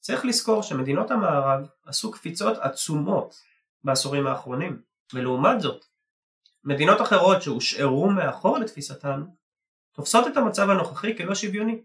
צריך 0.00 0.24
לזכור 0.24 0.62
שמדינות 0.62 1.10
המערב 1.10 1.68
עשו 1.84 2.10
קפיצות 2.10 2.58
עצומות 2.58 3.42
בעשורים 3.84 4.26
האחרונים 4.26 4.82
ולעומת 5.14 5.60
זאת 5.60 5.84
מדינות 6.64 7.00
אחרות 7.00 7.42
שהושארו 7.42 8.10
מאחור 8.10 8.58
לתפיסתן 8.58 9.24
תופסות 9.92 10.26
את 10.26 10.36
המצב 10.36 10.70
הנוכחי 10.70 11.16
כלא 11.16 11.34
שוויוני. 11.34 11.82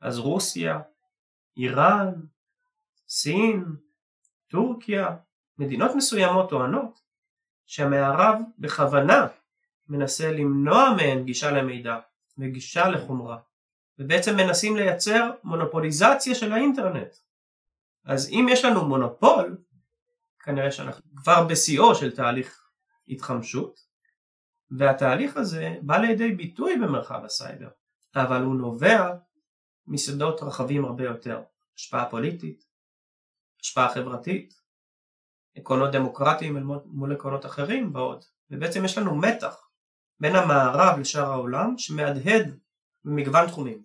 אז 0.00 0.18
רוסיה, 0.18 0.80
איראן, 1.56 2.12
סין, 3.08 3.64
טורקיה, 4.48 5.16
מדינות 5.58 5.90
מסוימות 5.96 6.50
טוענות 6.50 7.00
שהמערב 7.66 8.38
בכוונה 8.58 9.26
מנסה 9.88 10.32
למנוע 10.32 10.94
מהן 10.96 11.24
גישה 11.24 11.50
למידע 11.50 11.98
וגישה 12.38 12.88
לחומרה 12.88 13.38
ובעצם 13.98 14.36
מנסים 14.36 14.76
לייצר 14.76 15.30
מונופוליזציה 15.44 16.34
של 16.34 16.52
האינטרנט. 16.52 17.16
אז 18.04 18.28
אם 18.28 18.46
יש 18.50 18.64
לנו 18.64 18.88
מונופול, 18.88 19.56
כנראה 20.40 20.70
שאנחנו 20.70 21.04
כבר 21.16 21.44
בשיאו 21.44 21.94
של 21.94 22.16
תהליך 22.16 22.61
התחמשות, 23.08 23.80
והתהליך 24.70 25.36
הזה 25.36 25.76
בא 25.82 25.96
לידי 25.96 26.32
ביטוי 26.32 26.76
במרחב 26.76 27.24
הסייבר, 27.24 27.68
אבל 28.14 28.42
הוא 28.42 28.54
נובע 28.54 29.14
משדות 29.86 30.42
רחבים 30.42 30.84
הרבה 30.84 31.04
יותר, 31.04 31.42
השפעה 31.76 32.10
פוליטית, 32.10 32.64
השפעה 33.60 33.94
חברתית, 33.94 34.54
עקרונות 35.54 35.92
דמוקרטיים 35.92 36.66
מול 36.84 37.12
עקרונות 37.12 37.46
אחרים 37.46 37.94
ועוד, 37.94 38.24
ובעצם 38.50 38.84
יש 38.84 38.98
לנו 38.98 39.16
מתח 39.16 39.68
בין 40.20 40.36
המערב 40.36 40.98
לשאר 40.98 41.32
העולם 41.32 41.78
שמהדהד 41.78 42.58
במגוון 43.04 43.46
תחומים. 43.46 43.82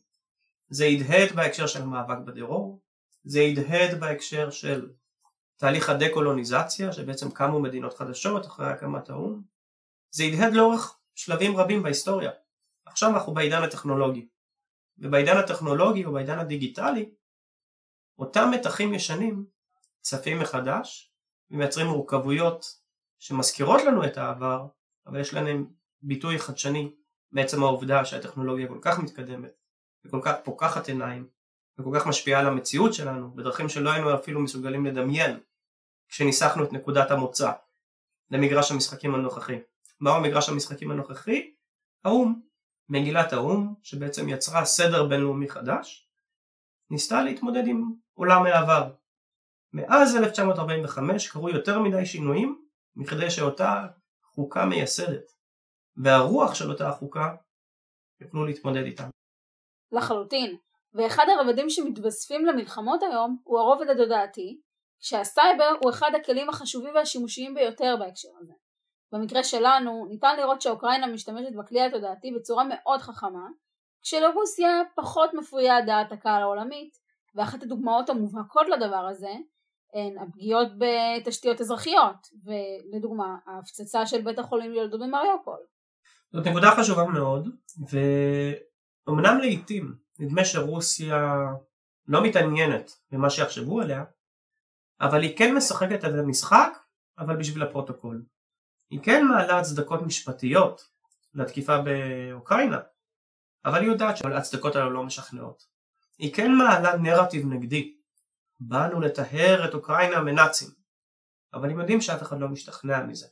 זה 0.69 0.85
הדהד 0.85 1.35
בהקשר 1.35 1.67
של 1.67 1.81
המאבק 1.81 2.17
בטרור, 2.25 2.81
זה 3.23 3.39
הדהד 3.41 3.99
בהקשר 3.99 4.49
של 4.49 4.89
תהליך 5.57 5.89
הדקולוניזציה 5.89 6.93
שבעצם 6.93 7.31
קמו 7.31 7.59
מדינות 7.59 7.93
חדשות 7.93 8.45
אחרי 8.45 8.67
הקמת 8.67 9.09
האו"ם, 9.09 9.41
זה 10.11 10.23
הדהד 10.23 10.53
לאורך 10.53 10.97
שלבים 11.15 11.57
רבים 11.57 11.83
בהיסטוריה. 11.83 12.31
עכשיו 12.85 13.09
אנחנו 13.09 13.33
בעידן 13.33 13.63
הטכנולוגי, 13.63 14.27
ובעידן 14.97 15.37
הטכנולוגי 15.37 16.05
או 16.05 16.11
בעידן 16.11 16.39
הדיגיטלי 16.39 17.09
אותם 18.19 18.49
מתחים 18.53 18.93
ישנים 18.93 19.45
צפים 20.01 20.39
מחדש 20.39 21.11
ומייצרים 21.51 21.87
מורכבויות 21.87 22.79
שמזכירות 23.19 23.81
לנו 23.81 24.05
את 24.05 24.17
העבר 24.17 24.67
אבל 25.07 25.19
יש 25.19 25.33
להם 25.33 25.67
ביטוי 26.01 26.39
חדשני 26.39 26.91
בעצם 27.31 27.63
העובדה 27.63 28.05
שהטכנולוגיה 28.05 28.67
כל 28.67 28.79
כך 28.81 28.99
מתקדמת 28.99 29.51
וכל 30.05 30.19
כך 30.23 30.35
פוקחת 30.43 30.87
עיניים 30.87 31.27
וכל 31.79 31.99
כך 31.99 32.07
משפיעה 32.07 32.39
על 32.39 32.47
המציאות 32.47 32.93
שלנו 32.93 33.31
בדרכים 33.35 33.69
שלא 33.69 33.89
היינו 33.89 34.15
אפילו 34.15 34.41
מסוגלים 34.41 34.85
לדמיין 34.85 35.39
כשניסחנו 36.09 36.63
את 36.63 36.73
נקודת 36.73 37.11
המוצא 37.11 37.51
למגרש 38.31 38.71
המשחקים 38.71 39.15
הנוכחי. 39.15 39.59
מהו 39.99 40.21
מגרש 40.21 40.49
המשחקים 40.49 40.91
הנוכחי? 40.91 41.53
האו"ם. 42.05 42.41
מגילת 42.89 43.33
האו"ם 43.33 43.73
שבעצם 43.81 44.29
יצרה 44.29 44.65
סדר 44.65 45.05
בינלאומי 45.05 45.49
חדש 45.49 46.09
ניסתה 46.89 47.23
להתמודד 47.23 47.67
עם 47.67 47.93
עולם 48.13 48.45
העבר. 48.45 48.91
מאז 49.73 50.15
1945 50.15 51.31
קרו 51.31 51.49
יותר 51.49 51.79
מדי 51.79 52.05
שינויים 52.05 52.65
מכדי 52.95 53.31
שאותה 53.31 53.87
חוקה 54.23 54.65
מייסדת 54.65 55.31
והרוח 55.97 56.55
של 56.55 56.69
אותה 56.69 56.89
החוקה 56.89 57.35
יוכלו 58.21 58.45
להתמודד 58.45 58.83
איתם. 58.83 59.09
לחלוטין, 59.91 60.57
ואחד 60.97 61.25
הרבדים 61.29 61.69
שמתווספים 61.69 62.45
למלחמות 62.45 63.03
היום 63.03 63.37
הוא 63.43 63.59
הרובד 63.59 63.89
התודעתי, 63.89 64.59
שהסייבר 64.99 65.73
הוא 65.83 65.91
אחד 65.91 66.11
הכלים 66.15 66.49
החשובים 66.49 66.95
והשימושיים 66.95 67.53
ביותר 67.53 67.95
בהקשר 67.99 68.29
הזה. 68.41 68.53
במקרה 69.11 69.43
שלנו 69.43 70.05
ניתן 70.09 70.37
לראות 70.37 70.61
שאוקראינה 70.61 71.07
משתמשת 71.07 71.55
בכלי 71.59 71.81
התודעתי 71.81 72.31
בצורה 72.31 72.63
מאוד 72.63 72.99
חכמה, 72.99 73.47
כשלרוסיה 74.01 74.81
פחות 74.95 75.33
מפריעה 75.33 75.81
דעת 75.81 76.11
הקהל 76.11 76.41
העולמית, 76.41 76.97
ואחת 77.35 77.63
הדוגמאות 77.63 78.09
המובהקות 78.09 78.67
לדבר 78.69 79.07
הזה 79.09 79.31
הן 79.93 80.17
הפגיעות 80.23 80.67
בתשתיות 80.77 81.61
אזרחיות, 81.61 82.15
ולדוגמה 82.45 83.35
ההפצצה 83.47 84.05
של 84.05 84.21
בית 84.21 84.39
החולים 84.39 84.73
יולדות 84.73 84.99
במריופול. 84.99 85.59
זאת 86.33 86.47
נקודה 86.47 86.71
חשובה 86.71 87.05
מאוד, 87.05 87.49
ואומנם 87.91 89.37
לעיתים 89.39 90.06
נדמה 90.19 90.45
שרוסיה 90.45 91.35
לא 92.07 92.23
מתעניינת 92.23 92.91
במה 93.11 93.29
שיחשבו 93.29 93.81
עליה, 93.81 94.03
אבל 95.01 95.21
היא 95.21 95.37
כן 95.37 95.55
משחקת 95.55 96.05
את 96.05 96.13
המשחק, 96.19 96.77
אבל 97.17 97.35
בשביל 97.35 97.63
הפרוטוקול. 97.63 98.23
היא 98.89 98.99
כן 99.03 99.25
מעלה 99.25 99.59
הצדקות 99.59 100.01
משפטיות 100.01 100.89
לתקיפה 101.33 101.77
באוקראינה, 101.81 102.79
אבל 103.65 103.79
היא 103.79 103.87
יודעת 103.87 104.17
שההצדקות 104.17 104.75
האלה 104.75 104.89
לא 104.89 105.03
משכנעות. 105.03 105.63
היא 106.17 106.33
כן 106.33 106.51
מעלה 106.51 106.97
נרטיב 106.97 107.45
נגדי. 107.45 107.97
באנו 108.59 109.01
לטהר 109.01 109.65
את 109.69 109.73
אוקראינה 109.73 110.21
מנאצים. 110.21 110.69
אבל 111.53 111.69
הם 111.69 111.79
יודעים 111.79 112.01
שאף 112.01 112.21
אחד 112.21 112.39
לא 112.39 112.47
משתכנע 112.47 113.03
מזה. 113.03 113.27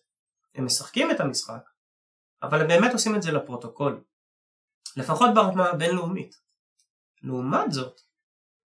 הם 0.56 0.66
משחקים 0.66 1.12
את 1.12 1.20
המשחק, 1.20 1.70
אבל 2.42 2.62
הם 2.62 2.68
באמת 2.68 2.94
עושים 2.94 3.16
את 3.16 3.22
זה 3.22 3.32
לפרוטוקול. 3.32 4.04
לפחות 4.98 5.30
ברמה 5.36 5.70
הבינלאומית. 5.70 6.45
לעומת 7.22 7.72
זאת, 7.72 8.02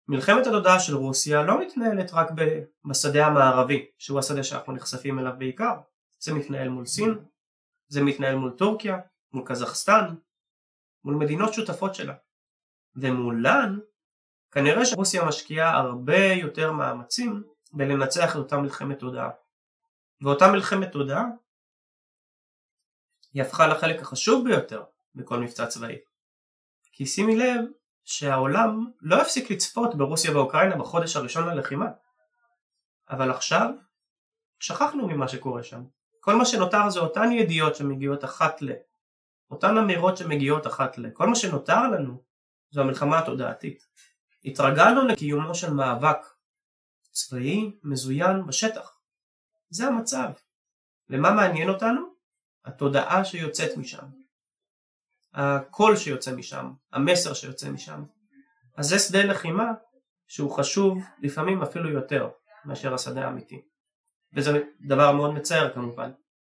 מלחמת 0.07 0.47
התודעה 0.47 0.79
של 0.79 0.95
רוסיה 0.95 1.43
לא 1.43 1.61
מתנהלת 1.61 2.13
רק 2.13 2.27
בשדה 2.85 3.25
המערבי, 3.25 3.85
שהוא 3.97 4.19
השדה 4.19 4.43
שאנחנו 4.43 4.73
נחשפים 4.73 5.19
אליו 5.19 5.33
בעיקר. 5.37 5.73
זה 6.19 6.33
מתנהל 6.33 6.69
מול 6.69 6.85
סין, 6.85 7.25
זה 7.87 8.03
מתנהל 8.03 8.35
מול 8.35 8.51
טורקיה, 8.51 8.99
מול 9.33 9.43
קזחסטן, 9.45 10.15
מול 11.03 11.15
מדינות 11.15 11.53
שותפות 11.53 11.95
שלה. 11.95 12.13
ומולן, 12.95 13.79
כנראה 14.51 14.85
שרוסיה 14.85 15.25
משקיעה 15.25 15.77
הרבה 15.77 16.25
יותר 16.41 16.71
מאמצים 16.71 17.43
בלנצח 17.73 18.31
את 18.31 18.35
אותה 18.35 18.57
מלחמת 18.57 18.99
תודעה. 18.99 19.29
ואותה 20.21 20.45
מלחמת 20.51 20.91
תודעה 20.91 21.23
היא 23.33 23.41
הפכה 23.41 23.67
לחלק 23.67 24.01
החשוב 24.01 24.47
ביותר 24.47 24.83
בכל 25.15 25.39
מבצע 25.39 25.67
צבאי. 25.67 25.95
כי 26.91 27.05
שימי 27.05 27.35
לב 27.35 27.65
שהעולם 28.05 28.91
לא 29.01 29.21
הפסיק 29.21 29.51
לצפות 29.51 29.95
ברוסיה 29.95 30.37
ואוקראינה 30.37 30.75
בחודש 30.75 31.15
הראשון 31.15 31.47
ללחימה. 31.47 31.85
אבל 33.09 33.31
עכשיו 33.31 33.69
שכחנו 34.59 35.07
ממה 35.07 35.27
שקורה 35.27 35.63
שם. 35.63 35.83
כל 36.19 36.35
מה 36.35 36.45
שנותר 36.45 36.89
זה 36.89 36.99
אותן 36.99 37.31
ידיעות 37.31 37.75
שמגיעות 37.75 38.23
אחת 38.23 38.61
ל... 38.61 38.71
אותן 39.51 39.77
אמירות 39.77 40.17
שמגיעות 40.17 40.67
אחת 40.67 40.97
ל... 40.97 41.09
כל 41.09 41.27
מה 41.27 41.35
שנותר 41.35 41.87
לנו 41.87 42.23
זו 42.71 42.81
המלחמה 42.81 43.19
התודעתית. 43.19 43.87
התרגלנו 44.45 45.07
לקיומו 45.07 45.55
של 45.55 45.73
מאבק 45.73 46.17
צבאי 47.11 47.71
מזוין 47.83 48.45
בשטח. 48.45 48.99
זה 49.69 49.87
המצב. 49.87 50.29
ומה 51.09 51.31
מעניין 51.31 51.69
אותנו? 51.69 52.01
התודעה 52.65 53.25
שיוצאת 53.25 53.77
משם. 53.77 54.24
הקול 55.35 55.95
שיוצא 55.95 56.35
משם, 56.35 56.71
המסר 56.93 57.33
שיוצא 57.33 57.69
משם. 57.69 58.03
אז 58.77 58.89
זה 58.89 58.99
שדה 58.99 59.23
לחימה 59.23 59.71
שהוא 60.27 60.51
חשוב 60.51 61.03
לפעמים 61.19 61.61
אפילו 61.61 61.89
יותר 61.89 62.29
מאשר 62.65 62.93
השדה 62.93 63.25
האמיתי. 63.25 63.61
וזה 64.33 64.63
דבר 64.81 65.11
מאוד 65.11 65.33
מצער 65.33 65.73
כמובן, 65.73 66.11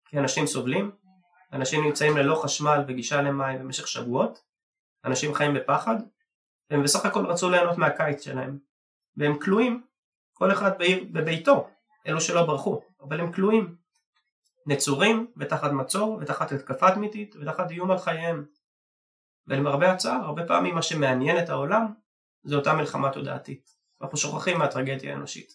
כי 0.09 0.19
אנשים 0.19 0.47
סובלים, 0.47 0.91
אנשים 1.53 1.85
נמצאים 1.85 2.17
ללא 2.17 2.35
חשמל 2.35 2.85
וגישה 2.89 3.23
למים 3.23 3.59
במשך 3.59 3.89
שבועות, 3.89 4.39
אנשים 5.05 5.35
חיים 5.35 5.55
בפחד, 5.55 5.97
והם 6.71 6.83
בסך 6.83 7.07
הכל 7.07 7.27
רצו 7.27 7.51
ליהנות 7.51 7.79
מהקיץ 7.79 8.25
שלהם, 8.25 8.59
והם 9.17 9.39
כלואים, 9.39 9.83
כל 10.33 10.53
אחד 10.53 10.79
בעיר, 10.79 11.05
בביתו, 11.13 11.69
אלו 12.07 12.21
שלא 12.21 12.47
ברחו, 12.47 12.83
אבל 13.01 13.21
הם 13.21 13.33
כלואים, 13.33 13.77
נצורים 14.67 15.27
ותחת 15.37 15.73
מצור 15.73 16.19
ותחת 16.21 16.53
התקפה 16.53 16.91
תמיתית 16.91 17.37
ותחת 17.41 17.71
איום 17.71 17.91
על 17.91 17.99
חייהם. 17.99 18.45
ולמרבה 19.49 19.93
הצער, 19.93 20.25
הרבה 20.25 20.47
פעמים 20.47 20.75
מה 20.75 20.83
שמעניין 20.83 21.45
את 21.45 21.49
העולם 21.49 21.87
זה 22.43 22.57
אותה 22.57 22.73
מלחמה 22.73 23.13
תודעתית. 23.13 23.77
אנחנו 24.03 24.19
שוכחים 24.19 24.59
מהטרגדיה 24.59 25.13
האנושית. 25.13 25.53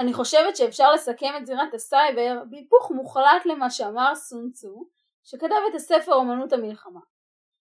אני 0.00 0.14
חושבת 0.14 0.56
שאפשר 0.56 0.92
לסכם 0.92 1.32
את 1.38 1.46
זירת 1.46 1.74
הסייבר 1.74 2.42
בהיפוך 2.50 2.90
מוחלט 2.90 3.46
למה 3.46 3.70
שאמר 3.70 4.14
סון 4.14 4.50
צו, 4.50 4.88
שכתב 5.24 5.62
את 5.70 5.74
הספר 5.74 6.12
אומנות 6.12 6.52
המלחמה. 6.52 7.00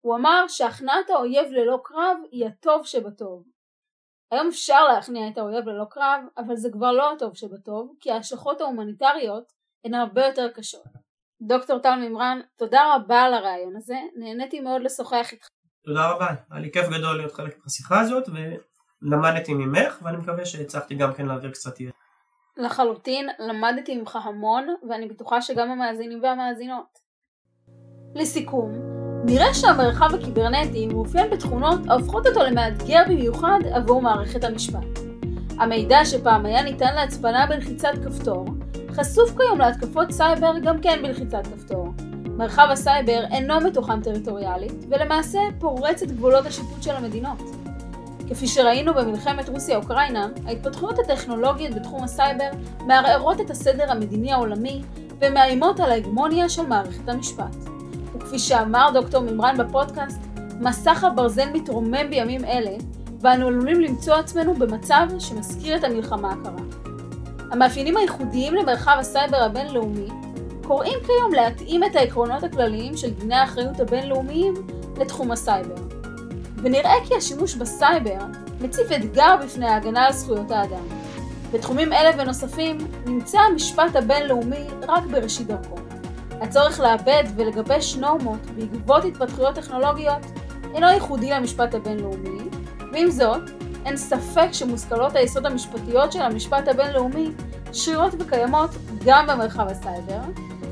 הוא 0.02 0.16
אמר 0.16 0.46
שהכנעת 0.48 1.10
האויב 1.10 1.52
ללא 1.52 1.80
קרב 1.84 2.18
היא 2.32 2.46
הטוב 2.46 2.86
שבטוב. 2.86 3.44
היום 4.32 4.48
אפשר 4.48 4.84
להכניע 4.84 5.30
את 5.30 5.38
האויב 5.38 5.70
ללא 5.70 5.86
קרב, 5.90 6.22
אבל 6.38 6.56
זה 6.56 6.70
כבר 6.72 6.92
לא 6.92 7.12
הטוב 7.12 7.36
שבטוב, 7.36 7.96
כי 8.00 8.12
ההשלכות 8.12 8.62
ההומניטריות 8.62 9.54
הן 9.86 9.94
הרבה 9.94 10.26
יותר 10.26 10.52
קשות. 10.52 11.05
דוקטור 11.42 11.80
טל 11.80 11.96
מימרן, 11.96 12.40
תודה 12.58 12.96
רבה 12.96 13.22
על 13.22 13.34
הרעיון 13.34 13.76
הזה, 13.76 13.96
נהניתי 14.16 14.60
מאוד 14.60 14.82
לשוחח 14.82 15.28
איתך. 15.32 15.48
תודה 15.86 16.10
רבה, 16.10 16.28
היה 16.52 16.62
לי 16.62 16.72
כיף 16.72 16.90
גדול 16.90 17.18
להיות 17.18 17.34
חלק 17.34 17.58
מהשיחה 17.64 18.00
הזאת 18.00 18.24
ולמדתי 19.02 19.54
ממך 19.54 20.00
ואני 20.04 20.18
מקווה 20.18 20.46
שהצלחתי 20.46 20.96
גם 20.96 21.14
כן 21.14 21.26
להעביר 21.26 21.52
קצת 21.52 21.80
ידע. 21.80 21.92
לחלוטין, 22.58 23.30
למדתי 23.40 23.98
ממך 23.98 24.16
המון 24.24 24.68
ואני 24.90 25.08
בטוחה 25.08 25.42
שגם 25.42 25.72
המאזינים 25.72 26.24
והמאזינות. 26.24 27.00
לסיכום, 28.16 28.72
נראה 29.26 29.54
שהמרחב 29.54 30.16
הקיברנטי 30.16 30.88
מאופיין 30.88 31.30
בתכונות 31.30 31.80
ההופכות 31.90 32.28
אותו 32.28 32.40
למאתגר 32.44 33.04
במיוחד 33.10 33.60
עבור 33.74 34.02
מערכת 34.02 34.44
המשפט. 34.44 35.00
המידע 35.60 36.06
שפעם 36.06 36.46
היה 36.46 36.64
ניתן 36.64 36.96
להצפנה 36.96 37.46
בלחיצת 37.48 37.92
כפתור, 38.06 38.46
חשוף 38.96 39.38
כיום 39.38 39.60
להתקפות 39.60 40.12
סייבר 40.12 40.60
גם 40.64 40.82
כן 40.82 41.00
בלחיצת 41.04 41.48
כפתור. 41.48 41.94
מרחב 42.26 42.68
הסייבר 42.72 43.24
אינו 43.32 43.60
מתוחם 43.62 44.00
טריטוריאלית, 44.04 44.86
ולמעשה 44.90 45.40
פורץ 45.60 46.04
את 46.04 46.12
גבולות 46.12 46.46
השיפוט 46.46 46.84
של 46.84 46.92
המדינות. 46.92 47.42
כפי 48.30 48.48
שראינו 48.48 48.94
במלחמת 48.94 49.50
רוסיה-אוקראינה, 49.50 50.28
ההתפתחויות 50.46 51.00
הטכנולוגיות 51.00 51.74
בתחום 51.76 52.04
הסייבר 52.04 52.50
מערערות 52.88 53.42
את 53.42 53.50
הסדר 53.50 53.92
המדיני 53.92 54.34
העולמי 54.34 54.82
ומאיימות 55.22 55.80
על 55.80 55.92
ההגמוניה 55.92 56.50
של 56.50 56.66
מערכת 56.66 57.10
המשפט. 57.10 57.56
וכפי 58.16 58.40
שאמר 58.40 58.90
דוקטור 58.94 59.24
מימרן 59.24 59.58
בפודקאסט, 59.58 60.22
מסך 60.60 61.04
הברזל 61.04 61.50
מתרומם 61.54 62.10
בימים 62.10 62.46
אלה, 62.46 62.78
ואנו 63.22 63.48
עלולים 63.48 63.80
למצוא 63.80 64.16
עצמנו 64.16 64.54
במצב 64.54 65.08
שמזכיר 65.20 65.76
את 65.76 65.84
המלחמה 65.84 66.32
הקרה. 66.32 66.95
המאפיינים 67.52 67.98
הייחודיים 67.98 68.56
למרחב 68.56 68.96
הסייבר 69.00 69.38
הבינלאומי 69.38 70.08
קוראים 70.68 71.00
כיום 71.06 71.34
להתאים 71.34 71.84
את 71.84 71.96
העקרונות 71.96 72.44
הכלליים 72.44 72.98
של 72.98 73.10
דיני 73.10 73.36
האחריות 73.36 73.80
הבינלאומיים 73.80 74.54
לתחום 74.98 75.32
הסייבר. 75.32 75.76
ונראה 76.58 76.94
כי 77.08 77.16
השימוש 77.16 77.56
בסייבר 77.56 78.20
מציף 78.62 78.92
אתגר 78.96 79.36
בפני 79.44 79.66
ההגנה 79.66 80.06
על 80.06 80.14
זכויות 80.14 80.52
האדם. 80.52 80.84
בתחומים 81.52 81.94
אלה 81.94 82.12
ונוספים 82.18 82.78
נמצא 83.06 83.38
המשפט 83.40 83.96
הבינלאומי 83.96 84.68
רק 84.88 85.04
בראשית 85.04 85.48
דרכו. 85.48 85.76
הצורך 86.42 86.80
לעבד 86.80 87.24
ולגבש 87.36 87.96
נורמות 87.96 88.40
בעקבות 88.56 89.06
התפתחויות 89.06 89.56
טכנולוגיות 89.56 90.26
אינו 90.74 90.88
ייחודי 90.88 91.30
למשפט 91.30 91.74
הבינלאומי, 91.74 92.40
ועם 92.94 93.12
זאת, 93.12 93.42
אין 93.86 93.98
ספק 93.98 94.48
שמושכלות 94.52 95.16
היסוד 95.16 95.46
המשפטיות 95.46 96.12
של 96.12 96.22
המשפט 96.22 96.68
הבינלאומי 96.68 97.32
שרירות 97.74 98.14
וקיימות 98.20 98.70
גם 99.06 99.28
במרחב 99.28 99.68
הסייבר, 99.68 100.22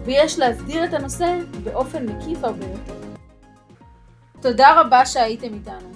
ויש 0.06 0.40
להסדיר 0.40 0.84
את 0.84 0.94
הנושא 0.94 1.40
באופן 1.64 2.06
מקיף 2.06 2.44
הרבה 2.44 2.66
יותר. 2.66 2.94
תודה 4.42 4.82
רבה 4.82 5.06
שהייתם 5.06 5.54
איתנו. 5.54 5.90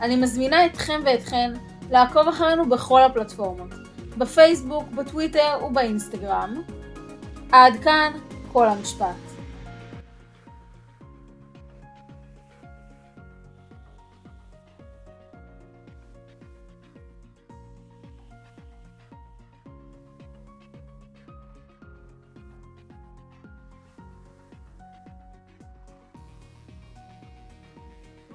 אני 0.00 0.16
מזמינה 0.16 0.66
אתכם 0.66 1.00
ואתכן 1.04 1.52
לעקוב 1.90 2.28
אחרינו 2.28 2.68
בכל 2.68 3.02
הפלטפורמות, 3.02 3.70
בפייסבוק, 4.18 4.88
בטוויטר 4.88 5.58
ובאינסטגרם. 5.66 6.62
עד 7.52 7.72
כאן 7.82 8.12
כל 8.52 8.68
המשפט. 8.68 9.31